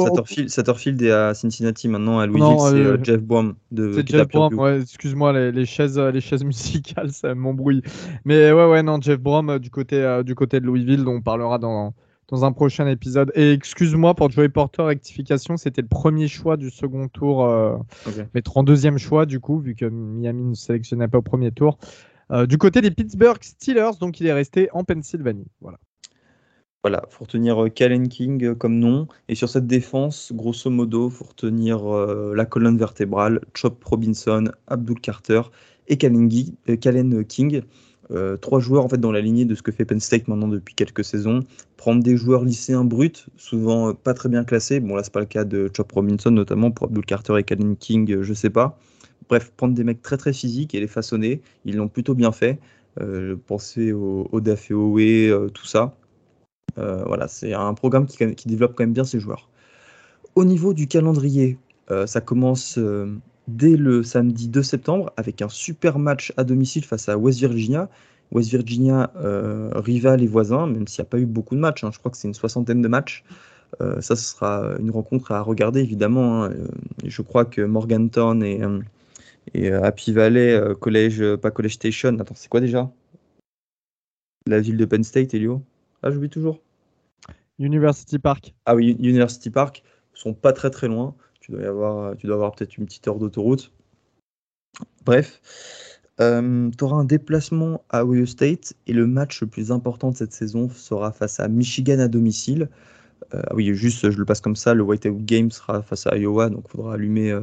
Satterfield, 0.48 1.02
est 1.02 1.12
à 1.12 1.34
Cincinnati 1.34 1.88
maintenant. 1.88 2.20
À 2.20 2.26
Louisville, 2.26 2.58
c'est 2.60 3.06
Jeff 3.06 3.22
Baum. 3.22 3.56
C'est 3.76 4.08
Jeff 4.10 4.28
ouais, 4.34 4.82
excuse-moi, 4.82 5.34
les, 5.34 5.52
les, 5.52 5.66
chaises, 5.66 6.00
les 6.00 6.22
chaises 6.22 6.44
musicales, 6.46 7.12
ça 7.12 7.36
m'embrouille. 7.36 7.84
Mais 8.26 8.52
ouais, 8.52 8.66
ouais, 8.66 8.82
non, 8.82 9.00
Jeff 9.00 9.20
Baum 9.20 9.60
du 9.60 9.70
côté, 9.70 10.22
du 10.26 10.34
côté 10.34 10.60
de 10.60 10.66
Louisville, 10.66 11.04
dont 11.04 11.16
on 11.16 11.22
parlera 11.22 11.60
dans, 11.60 11.94
dans 12.30 12.46
un 12.46 12.52
prochain 12.52 12.88
épisode. 12.88 13.32
Et 13.36 13.52
excuse-moi 13.52 14.14
pour 14.14 14.30
Joey 14.30 14.50
Porter, 14.50 14.84
rectification, 14.84 15.58
c'était 15.58 15.82
le 15.82 15.88
premier 15.88 16.28
choix 16.28 16.58
du 16.58 16.70
second 16.70 17.08
tour, 17.08 17.46
euh, 17.46 17.78
mais 18.34 18.42
32e 18.42 18.98
choix 18.98 19.26
du 19.26 19.40
coup, 19.40 19.60
vu 19.60 19.76
que 19.76 19.86
Miami 19.86 20.44
ne 20.44 20.54
sélectionnait 20.54 21.08
pas 21.08 21.18
au 21.18 21.24
premier 21.24 21.52
tour. 21.52 21.78
Euh, 22.32 22.46
du 22.46 22.60
côté 22.60 22.82
des 22.82 22.92
Pittsburgh 22.92 23.42
Steelers, 23.42 23.98
donc 24.00 24.20
il 24.20 24.28
est 24.28 24.34
resté 24.34 24.70
en 24.74 24.84
Pennsylvanie. 24.84 25.48
Voilà. 25.62 25.80
Voilà, 26.84 27.04
faut 27.10 27.26
retenir 27.26 27.66
euh, 27.66 27.70
Kalen 27.70 28.08
King 28.08 28.56
comme 28.56 28.80
nom. 28.80 29.08
Et 29.28 29.36
sur 29.36 29.50
cette 29.50 29.68
défense, 29.68 30.32
grosso 30.34 30.70
modo, 30.70 31.10
faut 31.10 31.26
retenir 31.26 31.84
la 31.84 32.46
colonne 32.46 32.78
vertébrale, 32.78 33.42
Chop 33.54 33.84
Robinson, 33.84 34.46
Abdul 34.68 35.00
Carter 35.00 35.42
et 35.88 35.98
Kalen 35.98 36.30
King. 37.26 37.64
Euh, 38.12 38.38
trois 38.38 38.60
joueurs 38.60 38.86
en 38.86 38.98
dans 38.98 39.12
la 39.12 39.22
lignée 39.22 39.46
de 39.46 39.54
ce 39.54 39.62
que 39.62 39.72
fait 39.72 39.86
Penn 39.86 40.00
State 40.00 40.28
maintenant 40.28 40.48
depuis 40.48 40.74
quelques 40.74 41.04
saisons. 41.04 41.42
Prendre 41.78 42.02
des 42.02 42.18
joueurs 42.18 42.44
lycéens 42.44 42.84
bruts, 42.84 43.26
souvent 43.38 43.90
euh, 43.90 43.94
pas 43.94 44.16
très 44.16 44.30
bien 44.30 44.44
classés. 44.44 44.80
Bon 44.80 44.96
là 44.96 45.04
c'est 45.04 45.14
pas 45.14 45.20
le 45.20 45.28
cas 45.28 45.44
de 45.44 45.70
Chop 45.76 45.92
Robinson 45.92 46.32
notamment 46.32 46.72
pour 46.72 46.88
Abdul 46.88 47.06
Carter 47.06 47.38
et 47.38 47.44
Kalin 47.44 47.76
King, 47.76 48.12
euh, 48.12 48.24
je 48.24 48.34
sais 48.34 48.50
pas. 48.50 48.80
Bref, 49.30 49.52
prendre 49.56 49.76
des 49.76 49.84
mecs 49.84 50.02
très 50.02 50.18
très 50.18 50.34
physiques 50.34 50.74
et 50.74 50.80
les 50.80 50.88
façonner, 50.88 51.42
ils 51.66 51.76
l'ont 51.76 51.88
plutôt 51.88 52.16
bien 52.16 52.32
fait. 52.32 52.60
Euh, 53.00 53.36
pensez 53.46 53.92
au, 53.92 54.28
au 54.32 54.42
tout 54.42 55.66
ça. 55.68 55.96
Voilà, 57.06 57.28
c'est 57.28 57.54
un 57.54 57.74
programme 57.74 58.06
qui, 58.06 58.48
développe 58.48 58.74
quand 58.76 58.84
même 58.84 58.94
bien 58.94 59.04
ses 59.04 59.20
joueurs. 59.20 59.50
Au 60.36 60.46
niveau 60.46 60.74
du 60.74 60.88
calendrier, 60.88 61.58
ça 62.06 62.22
commence 62.22 62.80
dès 63.50 63.76
le 63.76 64.04
samedi 64.04 64.48
2 64.48 64.64
septembre 64.64 65.12
avec 65.18 65.42
un 65.42 65.50
super 65.50 66.00
match 66.00 66.34
à 66.38 66.44
domicile 66.44 66.86
face 66.86 67.10
à 67.10 67.18
West 67.18 67.40
Virginia. 67.40 67.90
West 68.32 68.52
Virginia, 68.52 69.12
euh, 69.18 69.72
rival 69.76 70.22
et 70.22 70.28
voisin, 70.28 70.68
même 70.68 70.88
s'il 70.88 71.02
n'y 71.02 71.08
a 71.08 71.10
pas 71.10 71.20
eu 71.20 71.26
beaucoup 71.26 71.56
de 71.56 71.60
matchs, 71.60 71.84
hein. 71.84 71.90
je 71.92 71.98
crois 71.98 72.12
que 72.12 72.18
c'est 72.18 72.28
une 72.28 72.36
soixantaine 72.36 72.82
de 72.82 72.88
matchs. 72.88 73.24
Euh, 73.82 74.02
ça, 74.02 74.16
ce 74.16 74.24
sera 74.24 74.76
une 74.80 74.92
rencontre 74.92 75.32
à 75.32 75.42
regarder 75.42 75.82
évidemment. 75.82 76.44
Hein. 76.44 76.52
Euh, 76.52 76.68
je 77.06 77.22
crois 77.22 77.46
que 77.46 77.62
Morgantown 77.62 78.44
et, 78.44 79.72
Happy 79.72 80.14
Valley, 80.14 80.62
pas 81.42 81.50
College 81.50 81.74
Station, 81.74 82.18
attends, 82.20 82.36
c'est 82.36 82.50
quoi 82.50 82.62
déjà? 82.62 82.92
La 84.46 84.60
ville 84.60 84.78
de 84.78 84.86
Penn 84.86 85.04
State, 85.04 85.34
Elio? 85.34 85.64
Ah, 86.04 86.12
j'oublie 86.12 86.30
toujours. 86.30 86.62
University 87.60 88.20
Park. 88.20 88.56
Ah 88.66 88.76
oui, 88.76 88.96
University 89.00 89.50
Park, 89.50 89.84
sont 90.14 90.34
pas 90.34 90.54
très 90.54 90.70
très 90.70 90.88
loin 90.88 91.16
tu 91.40 91.52
dois, 91.52 91.68
avoir, 91.68 92.18
tu 92.18 92.28
dois 92.28 92.36
avoir 92.36 92.52
peut-être 92.54 92.78
une 92.78 92.86
petite 92.86 93.08
heure 93.08 93.18
d'autoroute. 93.18 93.72
Bref, 95.06 95.42
euh, 96.22 96.70
tu 96.78 96.84
auras 96.84 96.98
un 96.98 97.06
déplacement 97.06 97.84
à 97.90 98.06
Ohio 98.06 98.26
State 98.26 98.74
et 98.88 98.94
le 98.94 99.08
match 99.08 99.42
le 99.42 99.48
plus 99.48 99.72
important 99.72 100.12
de 100.12 100.16
cette 100.16 100.34
saison 100.34 100.70
sera 100.70 101.12
face 101.12 101.40
à 101.40 101.48
Michigan 101.48 102.00
à 102.00 102.08
domicile. 102.08 102.70
Euh, 103.34 103.42
ah 103.48 103.56
oui, 103.56 103.74
juste, 103.74 104.10
je 104.10 104.18
le 104.18 104.26
passe 104.26 104.42
comme 104.42 104.56
ça, 104.56 104.74
le 104.74 104.84
Whiteout 104.84 105.20
Game 105.26 105.52
sera 105.52 105.82
face 105.82 106.08
à 106.08 106.18
Iowa, 106.18 106.50
donc 106.50 106.64
il 106.68 106.72
faudra 106.72 106.94
allumer 106.94 107.32
euh, 107.32 107.42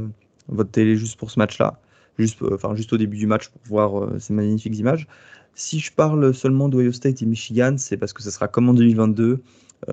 votre 0.49 0.71
télé 0.71 0.97
juste 0.97 1.19
pour 1.19 1.31
ce 1.31 1.39
match-là, 1.39 1.81
juste, 2.19 2.43
enfin, 2.53 2.75
juste 2.75 2.93
au 2.93 2.97
début 2.97 3.17
du 3.17 3.27
match 3.27 3.49
pour 3.49 3.61
voir 3.67 4.21
ces 4.21 4.33
magnifiques 4.33 4.79
images. 4.79 5.07
Si 5.55 5.81
je 5.81 5.93
parle 5.93 6.35
seulement 6.35 6.69
d'Ohio 6.69 6.93
State 6.93 7.23
et 7.23 7.27
Michigan, 7.27 7.77
c'est 7.79 7.97
parce 7.97 8.13
que 8.13 8.23
ce 8.23 8.31
sera 8.31 8.49
comme 8.49 8.69
en 8.69 8.75
2022. 8.75 9.43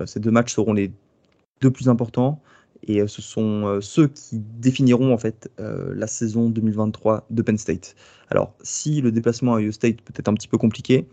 Ces 0.06 0.20
deux 0.20 0.30
matchs 0.30 0.54
seront 0.54 0.72
les 0.72 0.92
deux 1.60 1.70
plus 1.70 1.88
importants 1.88 2.42
et 2.86 3.00
euh, 3.00 3.06
ce 3.06 3.22
sont 3.22 3.66
euh, 3.66 3.80
ceux 3.80 4.08
qui 4.08 4.38
définiront 4.38 5.12
en 5.12 5.18
fait 5.18 5.50
euh, 5.60 5.92
la 5.94 6.06
saison 6.06 6.50
2023 6.50 7.26
de 7.30 7.42
Penn 7.42 7.58
State. 7.58 7.94
Alors, 8.30 8.54
si 8.62 9.00
le 9.00 9.12
déplacement 9.12 9.54
à 9.54 9.58
Ohio 9.58 9.72
State 9.72 10.02
peut 10.02 10.12
être 10.16 10.28
un 10.28 10.34
petit 10.34 10.48
peu 10.48 10.58
compliqué, 10.58 11.06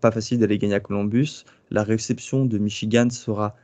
pas 0.00 0.10
facile 0.10 0.38
d'aller 0.38 0.56
gagner 0.56 0.74
à 0.74 0.80
Columbus, 0.80 1.44
la 1.70 1.82
réception 1.82 2.46
de 2.46 2.56
Michigan 2.56 3.10
sera 3.10 3.54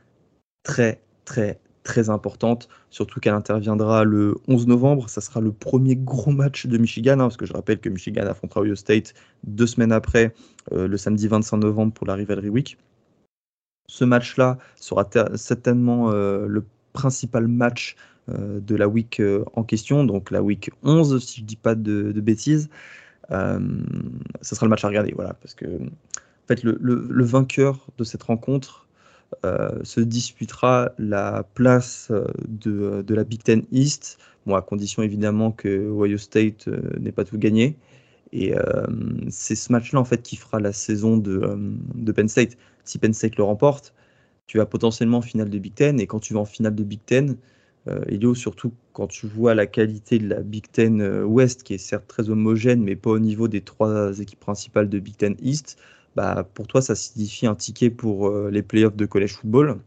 très 0.61 1.01
très 1.25 1.59
très 1.83 2.11
importante, 2.11 2.69
surtout 2.91 3.19
qu'elle 3.19 3.33
interviendra 3.33 4.03
le 4.03 4.35
11 4.47 4.67
novembre. 4.67 5.09
Ça 5.09 5.21
sera 5.21 5.41
le 5.41 5.51
premier 5.51 5.95
gros 5.95 6.29
match 6.29 6.67
de 6.67 6.77
Michigan, 6.77 7.13
hein, 7.13 7.23
parce 7.23 7.37
que 7.37 7.47
je 7.47 7.53
rappelle 7.53 7.79
que 7.79 7.89
Michigan 7.89 8.27
affrontera 8.27 8.61
Ohio 8.61 8.75
State 8.75 9.15
deux 9.43 9.65
semaines 9.65 9.91
après, 9.91 10.35
le 10.71 10.95
samedi 10.97 11.27
25 11.27 11.57
novembre 11.57 11.93
pour 11.93 12.05
la 12.05 12.13
Rivalry 12.13 12.49
Week. 12.49 12.77
Ce 13.91 14.05
match-là 14.05 14.57
sera 14.77 15.09
certainement 15.35 16.11
le 16.11 16.63
principal 16.93 17.47
match 17.47 17.97
euh, 18.29 18.59
de 18.59 18.75
la 18.75 18.87
week 18.87 19.19
euh, 19.19 19.43
en 19.55 19.63
question, 19.63 20.03
donc 20.03 20.29
la 20.29 20.43
week 20.43 20.69
11, 20.83 21.23
si 21.23 21.39
je 21.41 21.45
dis 21.45 21.55
pas 21.55 21.73
de, 21.73 22.11
bêtises. 22.11 22.69
Euh, 23.31 23.59
ce 24.41 24.53
sera 24.53 24.67
le 24.67 24.69
match 24.69 24.85
à 24.85 24.87
regarder, 24.87 25.11
voilà, 25.15 25.33
parce 25.33 25.55
que 25.55 25.65
en 25.65 26.47
fait, 26.47 26.63
le, 26.63 27.23
vainqueur 27.23 27.87
de 27.97 28.03
cette 28.03 28.23
rencontre 28.23 28.87
se 29.83 30.01
disputera 30.01 30.91
la 30.99 31.43
place 31.55 32.11
de, 32.47 33.01
de, 33.01 33.15
la 33.15 33.23
Big 33.23 33.41
Ten 33.41 33.63
East, 33.71 34.17
bon, 34.45 34.55
à 34.55 34.61
condition 34.61 35.01
évidemment 35.01 35.51
que 35.51 35.69
Ohio 35.89 36.17
State 36.17 36.67
n'ait 36.99 37.13
pas 37.13 37.23
tout 37.23 37.37
gagné. 37.37 37.77
Et 38.33 38.53
c'est 39.29 39.55
ce 39.55 39.71
match-là 39.71 39.99
en 39.99 40.05
fait 40.05 40.21
qui 40.21 40.37
fera 40.37 40.59
la 40.59 40.71
saison 40.71 41.17
de, 41.17 41.41
de 41.95 42.11
Penn 42.11 42.29
State. 42.29 42.57
Si 42.85 42.97
Penn 42.97 43.13
State 43.13 43.35
le 43.35 43.43
remporte, 43.43 43.93
tu 44.47 44.57
vas 44.57 44.65
potentiellement 44.65 45.19
en 45.19 45.21
finale 45.21 45.49
de 45.49 45.59
Big 45.59 45.73
Ten. 45.73 45.99
Et 45.99 46.07
quand 46.07 46.19
tu 46.19 46.33
vas 46.33 46.41
en 46.41 46.45
finale 46.45 46.75
de 46.75 46.83
Big 46.83 46.99
Ten, 47.05 47.37
euh, 47.87 48.03
Elio, 48.07 48.35
surtout 48.35 48.73
quand 48.93 49.07
tu 49.07 49.25
vois 49.27 49.55
la 49.55 49.65
qualité 49.65 50.19
de 50.19 50.27
la 50.27 50.41
Big 50.41 50.69
Ten 50.69 51.01
euh, 51.01 51.23
West, 51.23 51.63
qui 51.63 51.73
est 51.73 51.77
certes 51.77 52.07
très 52.07 52.29
homogène, 52.29 52.83
mais 52.83 52.97
pas 52.97 53.11
au 53.11 53.19
niveau 53.19 53.47
des 53.47 53.61
trois 53.61 54.19
équipes 54.19 54.41
principales 54.41 54.89
de 54.89 54.99
Big 54.99 55.15
Ten 55.15 55.35
East, 55.41 55.77
bah, 56.15 56.47
pour 56.53 56.67
toi, 56.67 56.81
ça 56.81 56.95
signifie 56.95 57.47
un 57.47 57.55
ticket 57.55 57.89
pour 57.89 58.27
euh, 58.27 58.49
les 58.51 58.61
playoffs 58.61 58.95
de 58.95 59.05
college 59.05 59.33
football. 59.33 59.79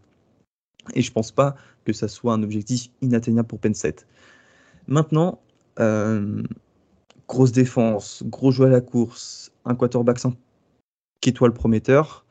Et 0.95 1.03
je 1.03 1.13
pense 1.13 1.31
pas 1.31 1.57
que 1.85 1.93
ça 1.93 2.09
soit 2.09 2.33
un 2.33 2.43
objectif 2.43 2.91
inatteignable 3.03 3.49
pour 3.49 3.59
Penn 3.59 3.75
State. 3.75 4.07
Maintenant, 4.89 5.41
grosse 7.29 7.53
défense, 7.53 8.23
gros 8.27 8.51
jeu 8.51 8.67
à 8.67 8.69
la 8.69 8.81
course, 8.81 9.53
un 9.65 9.75
quarterback 9.75 10.19
5 10.19 10.35
étoile 11.27 11.53
prometteur. 11.53 12.25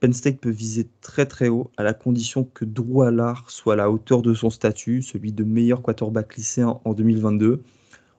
Penn 0.00 0.12
State 0.12 0.38
peut 0.38 0.50
viser 0.50 0.88
très 1.00 1.24
très 1.24 1.48
haut 1.48 1.70
à 1.76 1.82
la 1.82 1.94
condition 1.94 2.44
que 2.44 2.64
Drew 2.64 3.04
soit 3.46 3.74
à 3.74 3.76
la 3.76 3.90
hauteur 3.90 4.22
de 4.22 4.34
son 4.34 4.50
statut, 4.50 5.02
celui 5.02 5.32
de 5.32 5.44
meilleur 5.44 5.82
quarterback 5.82 6.36
lycéen 6.36 6.80
en 6.84 6.92
2022. 6.92 7.62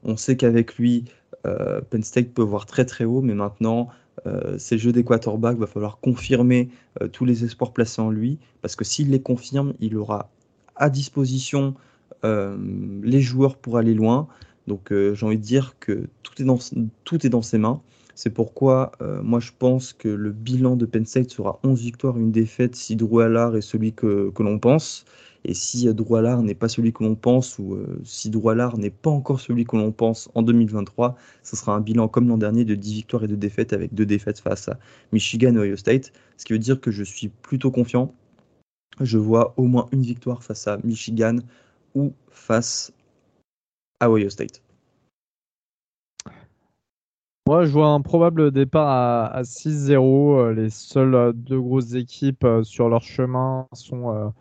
On 0.03 0.17
sait 0.17 0.37
qu'avec 0.37 0.77
lui, 0.77 1.05
euh, 1.45 1.81
Penn 1.81 2.03
State 2.03 2.33
peut 2.33 2.41
voir 2.41 2.65
très 2.65 2.85
très 2.85 3.05
haut, 3.05 3.21
mais 3.21 3.33
maintenant, 3.33 3.89
euh, 4.25 4.55
c'est 4.57 4.75
le 4.75 4.81
jeu 4.81 4.91
des 4.91 5.03
quarterbacks, 5.03 5.57
va 5.57 5.67
falloir 5.67 5.99
confirmer 5.99 6.69
euh, 7.01 7.07
tous 7.07 7.25
les 7.25 7.43
espoirs 7.43 7.71
placés 7.71 8.01
en 8.01 8.09
lui, 8.09 8.39
parce 8.61 8.75
que 8.75 8.83
s'il 8.83 9.11
les 9.11 9.21
confirme, 9.21 9.73
il 9.79 9.97
aura 9.97 10.29
à 10.75 10.89
disposition 10.89 11.75
les 13.03 13.21
joueurs 13.21 13.55
pour 13.55 13.77
aller 13.77 13.93
loin. 13.93 14.27
Donc 14.67 14.91
j'ai 14.91 15.25
envie 15.25 15.37
de 15.37 15.43
dire 15.43 15.75
que 15.79 16.07
tout 16.23 16.41
est 16.41 16.45
dans, 16.45 16.59
tout 17.03 17.25
est 17.25 17.29
dans 17.29 17.41
ses 17.41 17.57
mains. 17.57 17.81
C'est 18.15 18.29
pourquoi 18.29 18.93
euh, 19.01 19.21
moi 19.21 19.41
je 19.41 19.51
pense 19.57 19.91
que 19.91 20.07
le 20.07 20.31
bilan 20.31 20.77
de 20.77 20.85
Penn 20.85 21.05
State 21.05 21.31
sera 21.31 21.59
11 21.63 21.81
victoires, 21.81 22.17
une 22.17 22.31
défaite 22.31 22.75
si 22.75 22.95
Drew 22.95 23.21
est 23.21 23.61
celui 23.61 23.91
que, 23.93 24.31
l'on 24.39 24.57
pense. 24.57 25.03
Et 25.43 25.53
si 25.53 25.93
Drew 25.93 26.15
Allard 26.15 26.41
n'est 26.41 26.55
pas 26.55 26.69
celui 26.69 26.91
que 26.93 27.03
l'on 27.03 27.15
pense, 27.15 27.59
ou 27.59 27.75
euh, 27.75 27.99
si 28.03 28.29
Drew 28.29 28.55
n'est 28.77 28.89
pas 28.89 29.11
encore 29.11 29.41
celui 29.41 29.65
que 29.65 29.75
l'on 29.75 29.91
pense 29.91 30.29
en 30.33 30.41
2023, 30.41 31.15
ce 31.43 31.55
sera 31.55 31.75
un 31.75 31.81
bilan 31.81 32.07
comme 32.07 32.27
l'an 32.29 32.37
dernier 32.37 32.65
de 32.65 32.73
10 32.73 32.93
victoires 32.93 33.23
et 33.25 33.27
2 33.27 33.35
défaites, 33.35 33.73
avec 33.73 33.93
deux 33.93 34.05
défaites 34.05 34.39
face 34.39 34.69
à 34.69 34.79
Michigan 35.11 35.53
et 35.55 35.59
Ohio 35.59 35.75
State. 35.75 36.13
Ce 36.37 36.45
qui 36.45 36.53
veut 36.53 36.59
dire 36.59 36.79
que 36.79 36.89
je 36.89 37.03
suis 37.03 37.27
plutôt 37.27 37.69
confiant. 37.69 38.13
Je 39.01 39.17
vois 39.17 39.53
au 39.57 39.65
moins 39.65 39.87
une 39.91 40.01
victoire 40.01 40.41
face 40.41 40.67
à 40.67 40.77
Michigan 40.83 41.35
ou 41.95 42.13
face 42.31 42.93
à 43.99 44.09
Ohio 44.09 44.29
State. 44.29 44.61
Moi, 47.47 47.65
je 47.65 47.71
vois 47.71 47.89
un 47.89 48.01
probable 48.01 48.49
départ 48.49 48.89
à, 49.31 49.43
6-0. 49.43 50.39
Euh, 50.39 50.53
les 50.53 50.71
seules 50.71 51.13
euh, 51.13 51.31
deux 51.31 51.61
grosses 51.61 51.93
équipes 51.93 52.43
euh, 52.43 52.63
sur 52.63 52.89
leur 52.89 53.03
chemin 53.03 53.67
sont 53.71 54.33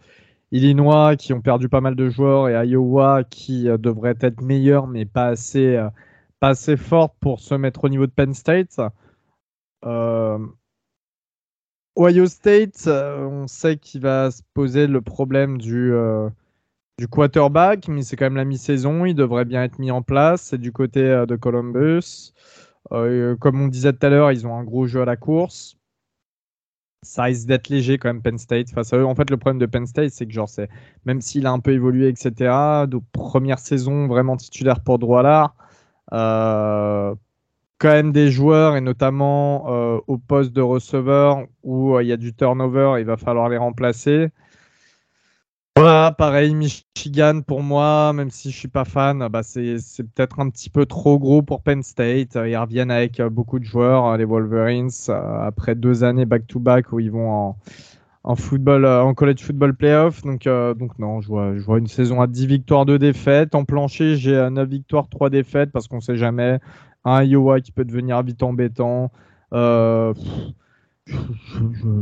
Illinois, 0.52 1.14
qui 1.16 1.34
ont 1.34 1.42
perdu 1.42 1.68
pas 1.68 1.82
mal 1.82 1.96
de 1.96 2.08
joueurs, 2.08 2.48
et 2.48 2.66
Iowa, 2.66 3.24
qui 3.24 3.64
devrait 3.64 4.16
être 4.20 4.40
meilleur, 4.40 4.86
mais 4.86 5.04
pas 5.04 5.26
assez, 5.26 5.78
pas 6.40 6.50
assez 6.50 6.76
forte 6.76 7.14
pour 7.20 7.40
se 7.40 7.54
mettre 7.54 7.84
au 7.84 7.88
niveau 7.90 8.06
de 8.06 8.12
Penn 8.12 8.32
State. 8.32 8.80
Ohio 11.96 12.26
State, 12.26 12.86
on 12.86 13.46
sait 13.48 13.76
qu'il 13.76 14.00
va 14.00 14.30
se 14.30 14.42
poser 14.54 14.86
le 14.86 15.00
problème 15.02 15.58
du, 15.58 15.92
du 16.98 17.08
quarterback, 17.08 17.88
mais 17.88 18.02
c'est 18.02 18.16
quand 18.16 18.26
même 18.26 18.36
la 18.36 18.44
mi-saison, 18.44 19.04
il 19.04 19.14
devrait 19.14 19.44
bien 19.44 19.64
être 19.64 19.78
mis 19.78 19.90
en 19.90 20.02
place. 20.02 20.42
C'est 20.42 20.58
du 20.58 20.72
côté 20.72 21.00
de 21.00 21.36
Columbus. 21.36 22.32
Euh, 22.92 23.36
comme 23.36 23.60
on 23.60 23.68
disait 23.68 23.92
tout 23.92 24.06
à 24.06 24.10
l'heure, 24.10 24.32
ils 24.32 24.46
ont 24.46 24.56
un 24.56 24.64
gros 24.64 24.86
jeu 24.86 25.02
à 25.02 25.04
la 25.04 25.16
course. 25.16 25.76
Ça 27.02 27.24
risque 27.24 27.46
d'être 27.46 27.68
léger 27.68 27.98
quand 27.98 28.08
même 28.08 28.22
Penn 28.22 28.38
State 28.38 28.70
face 28.70 28.92
à 28.92 28.98
eux. 28.98 29.04
En 29.04 29.14
fait, 29.14 29.28
le 29.30 29.36
problème 29.36 29.58
de 29.58 29.66
Penn 29.66 29.86
State, 29.86 30.10
c'est 30.10 30.26
que 30.26 30.32
genre, 30.32 30.48
même 31.04 31.20
s'il 31.20 31.46
a 31.46 31.52
un 31.52 31.60
peu 31.60 31.72
évolué, 31.72 32.08
etc. 32.08 32.86
De 32.88 32.98
première 33.12 33.58
saison 33.58 34.06
vraiment 34.06 34.36
titulaire 34.36 34.80
pour 34.80 34.98
Droit 34.98 35.54
euh, 36.12 37.14
quand 37.78 37.88
même 37.88 38.12
des 38.12 38.30
joueurs 38.30 38.76
et 38.76 38.80
notamment 38.80 39.66
euh, 39.68 40.00
au 40.06 40.18
poste 40.18 40.52
de 40.52 40.60
receveur 40.62 41.46
où 41.62 41.98
il 42.00 42.06
y 42.06 42.12
a 42.12 42.16
du 42.16 42.34
turnover, 42.34 42.96
il 43.00 43.04
va 43.04 43.16
falloir 43.16 43.48
les 43.48 43.58
remplacer. 43.58 44.28
Voilà, 45.76 46.12
pareil, 46.12 46.54
Michigan 46.54 47.40
pour 47.44 47.60
moi, 47.64 48.12
même 48.12 48.30
si 48.30 48.52
je 48.52 48.56
suis 48.56 48.68
pas 48.68 48.84
fan, 48.84 49.26
bah 49.28 49.42
c'est, 49.42 49.74
peut-être 50.14 50.38
un 50.38 50.48
petit 50.48 50.70
peu 50.70 50.86
trop 50.86 51.18
gros 51.18 51.42
pour 51.42 51.62
Penn 51.62 51.82
State. 51.82 52.36
Ils 52.36 52.56
reviennent 52.56 52.92
avec 52.92 53.18
euh, 53.18 53.28
beaucoup 53.28 53.58
de 53.58 53.64
joueurs, 53.64 54.06
euh, 54.06 54.16
les 54.16 54.24
Wolverines, 54.24 54.90
euh, 55.08 55.40
après 55.40 55.74
deux 55.74 56.04
années 56.04 56.26
back-to-back 56.26 56.92
où 56.92 57.00
ils 57.00 57.10
vont 57.10 57.56
en, 58.22 58.36
football, 58.36 58.86
en 58.86 59.14
college 59.14 59.42
football 59.42 59.74
playoff. 59.74 60.22
Donc, 60.22 60.44
donc 60.44 60.96
non, 61.00 61.20
je 61.20 61.26
vois, 61.26 61.56
je 61.56 61.78
une 61.78 61.88
saison 61.88 62.20
à 62.20 62.28
10 62.28 62.46
victoires, 62.46 62.86
2 62.86 63.00
défaites. 63.00 63.56
En 63.56 63.64
plancher, 63.64 64.14
j'ai 64.14 64.48
9 64.48 64.68
victoires, 64.68 65.08
3 65.08 65.28
défaites 65.28 65.72
parce 65.72 65.88
qu'on 65.88 66.00
sait 66.00 66.16
jamais. 66.16 66.60
Un 67.04 67.24
Iowa 67.24 67.60
qui 67.60 67.72
peut 67.72 67.84
devenir 67.84 68.22
vite 68.22 68.44
embêtant. 68.44 69.10
je, 69.52 70.14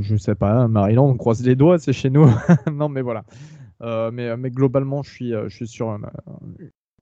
je, 0.01 0.17
sais 0.17 0.35
pas, 0.35 0.69
Maryland, 0.69 1.07
on 1.07 1.17
croise 1.17 1.43
les 1.43 1.57
doigts, 1.57 1.79
c'est 1.79 1.95
chez 1.95 2.11
nous. 2.11 2.29
non, 2.71 2.91
mais 2.91 3.01
voilà. 3.01 3.25
Euh, 3.83 4.11
mais, 4.13 4.37
mais, 4.37 4.51
globalement, 4.51 5.03
je 5.03 5.11
suis, 5.11 5.35
euh, 5.35 5.49
je 5.49 5.57
suis 5.57 5.69
sur 5.69 5.89
une, 5.89 6.07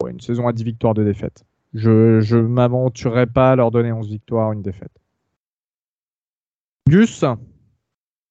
une 0.09 0.21
saison 0.21 0.49
à 0.49 0.53
10 0.53 0.65
victoires, 0.65 0.95
de 0.95 1.05
défaites. 1.05 1.45
Je 1.75 2.35
ne 2.35 2.43
m'aventurerai 2.43 3.27
pas 3.27 3.53
à 3.53 3.57
leur 3.57 3.71
donner 3.71 3.93
11 3.93 4.09
victoires, 4.09 4.53
une 4.53 4.63
défaite. 4.63 4.91
Gus, 6.89 7.25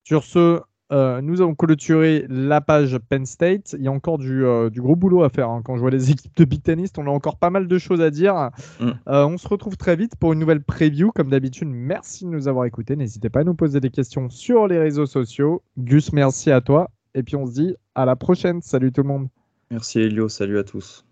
sur 0.03 0.23
ce, 0.23 0.59
euh, 0.91 1.21
nous 1.21 1.39
avons 1.39 1.55
clôturé 1.55 2.25
la 2.27 2.59
page 2.59 2.97
Penn 2.97 3.25
State. 3.25 3.75
Il 3.77 3.85
y 3.85 3.87
a 3.87 3.91
encore 3.91 4.17
du, 4.17 4.43
du 4.71 4.81
gros 4.81 4.97
boulot 4.97 5.23
à 5.23 5.29
faire. 5.29 5.49
Hein. 5.49 5.61
Quand 5.63 5.75
je 5.75 5.81
vois 5.81 5.91
les 5.91 6.11
équipes 6.11 6.35
de 6.35 6.43
Big 6.43 6.61
on 6.97 7.07
a 7.07 7.09
encore 7.11 7.37
pas 7.37 7.51
mal 7.51 7.67
de 7.67 7.77
choses 7.77 8.01
à 8.01 8.09
dire. 8.09 8.49
Mm. 8.81 8.91
on 9.05 9.37
se 9.37 9.47
retrouve 9.47 9.77
très 9.77 9.95
vite 9.95 10.15
pour 10.17 10.33
une 10.33 10.39
nouvelle 10.39 10.63
preview. 10.63 11.11
Comme 11.11 11.29
d'habitude, 11.29 11.69
merci 11.69 12.25
de 12.25 12.31
nous 12.31 12.49
avoir 12.49 12.65
écoutés. 12.65 12.97
N'hésitez 12.97 13.29
pas 13.29 13.41
à 13.41 13.43
nous 13.45 13.55
poser 13.55 13.79
des 13.79 13.91
questions 13.91 14.29
sur 14.29 14.67
les 14.67 14.79
réseaux 14.79 15.05
sociaux. 15.05 15.61
Gus, 15.77 16.11
merci 16.11 16.51
à 16.51 16.59
toi. 16.59 16.89
Et 17.15 17.23
puis 17.23 17.35
on 17.35 17.45
se 17.45 17.53
dit 17.53 17.75
à 17.95 18.05
la 18.05 18.15
prochaine. 18.15 18.61
Salut 18.61 18.91
tout 18.91 19.01
le 19.01 19.07
monde. 19.07 19.27
Merci 19.71 19.99
Elio, 19.99 20.29
salut 20.29 20.57
à 20.57 20.63
tous. 20.63 21.05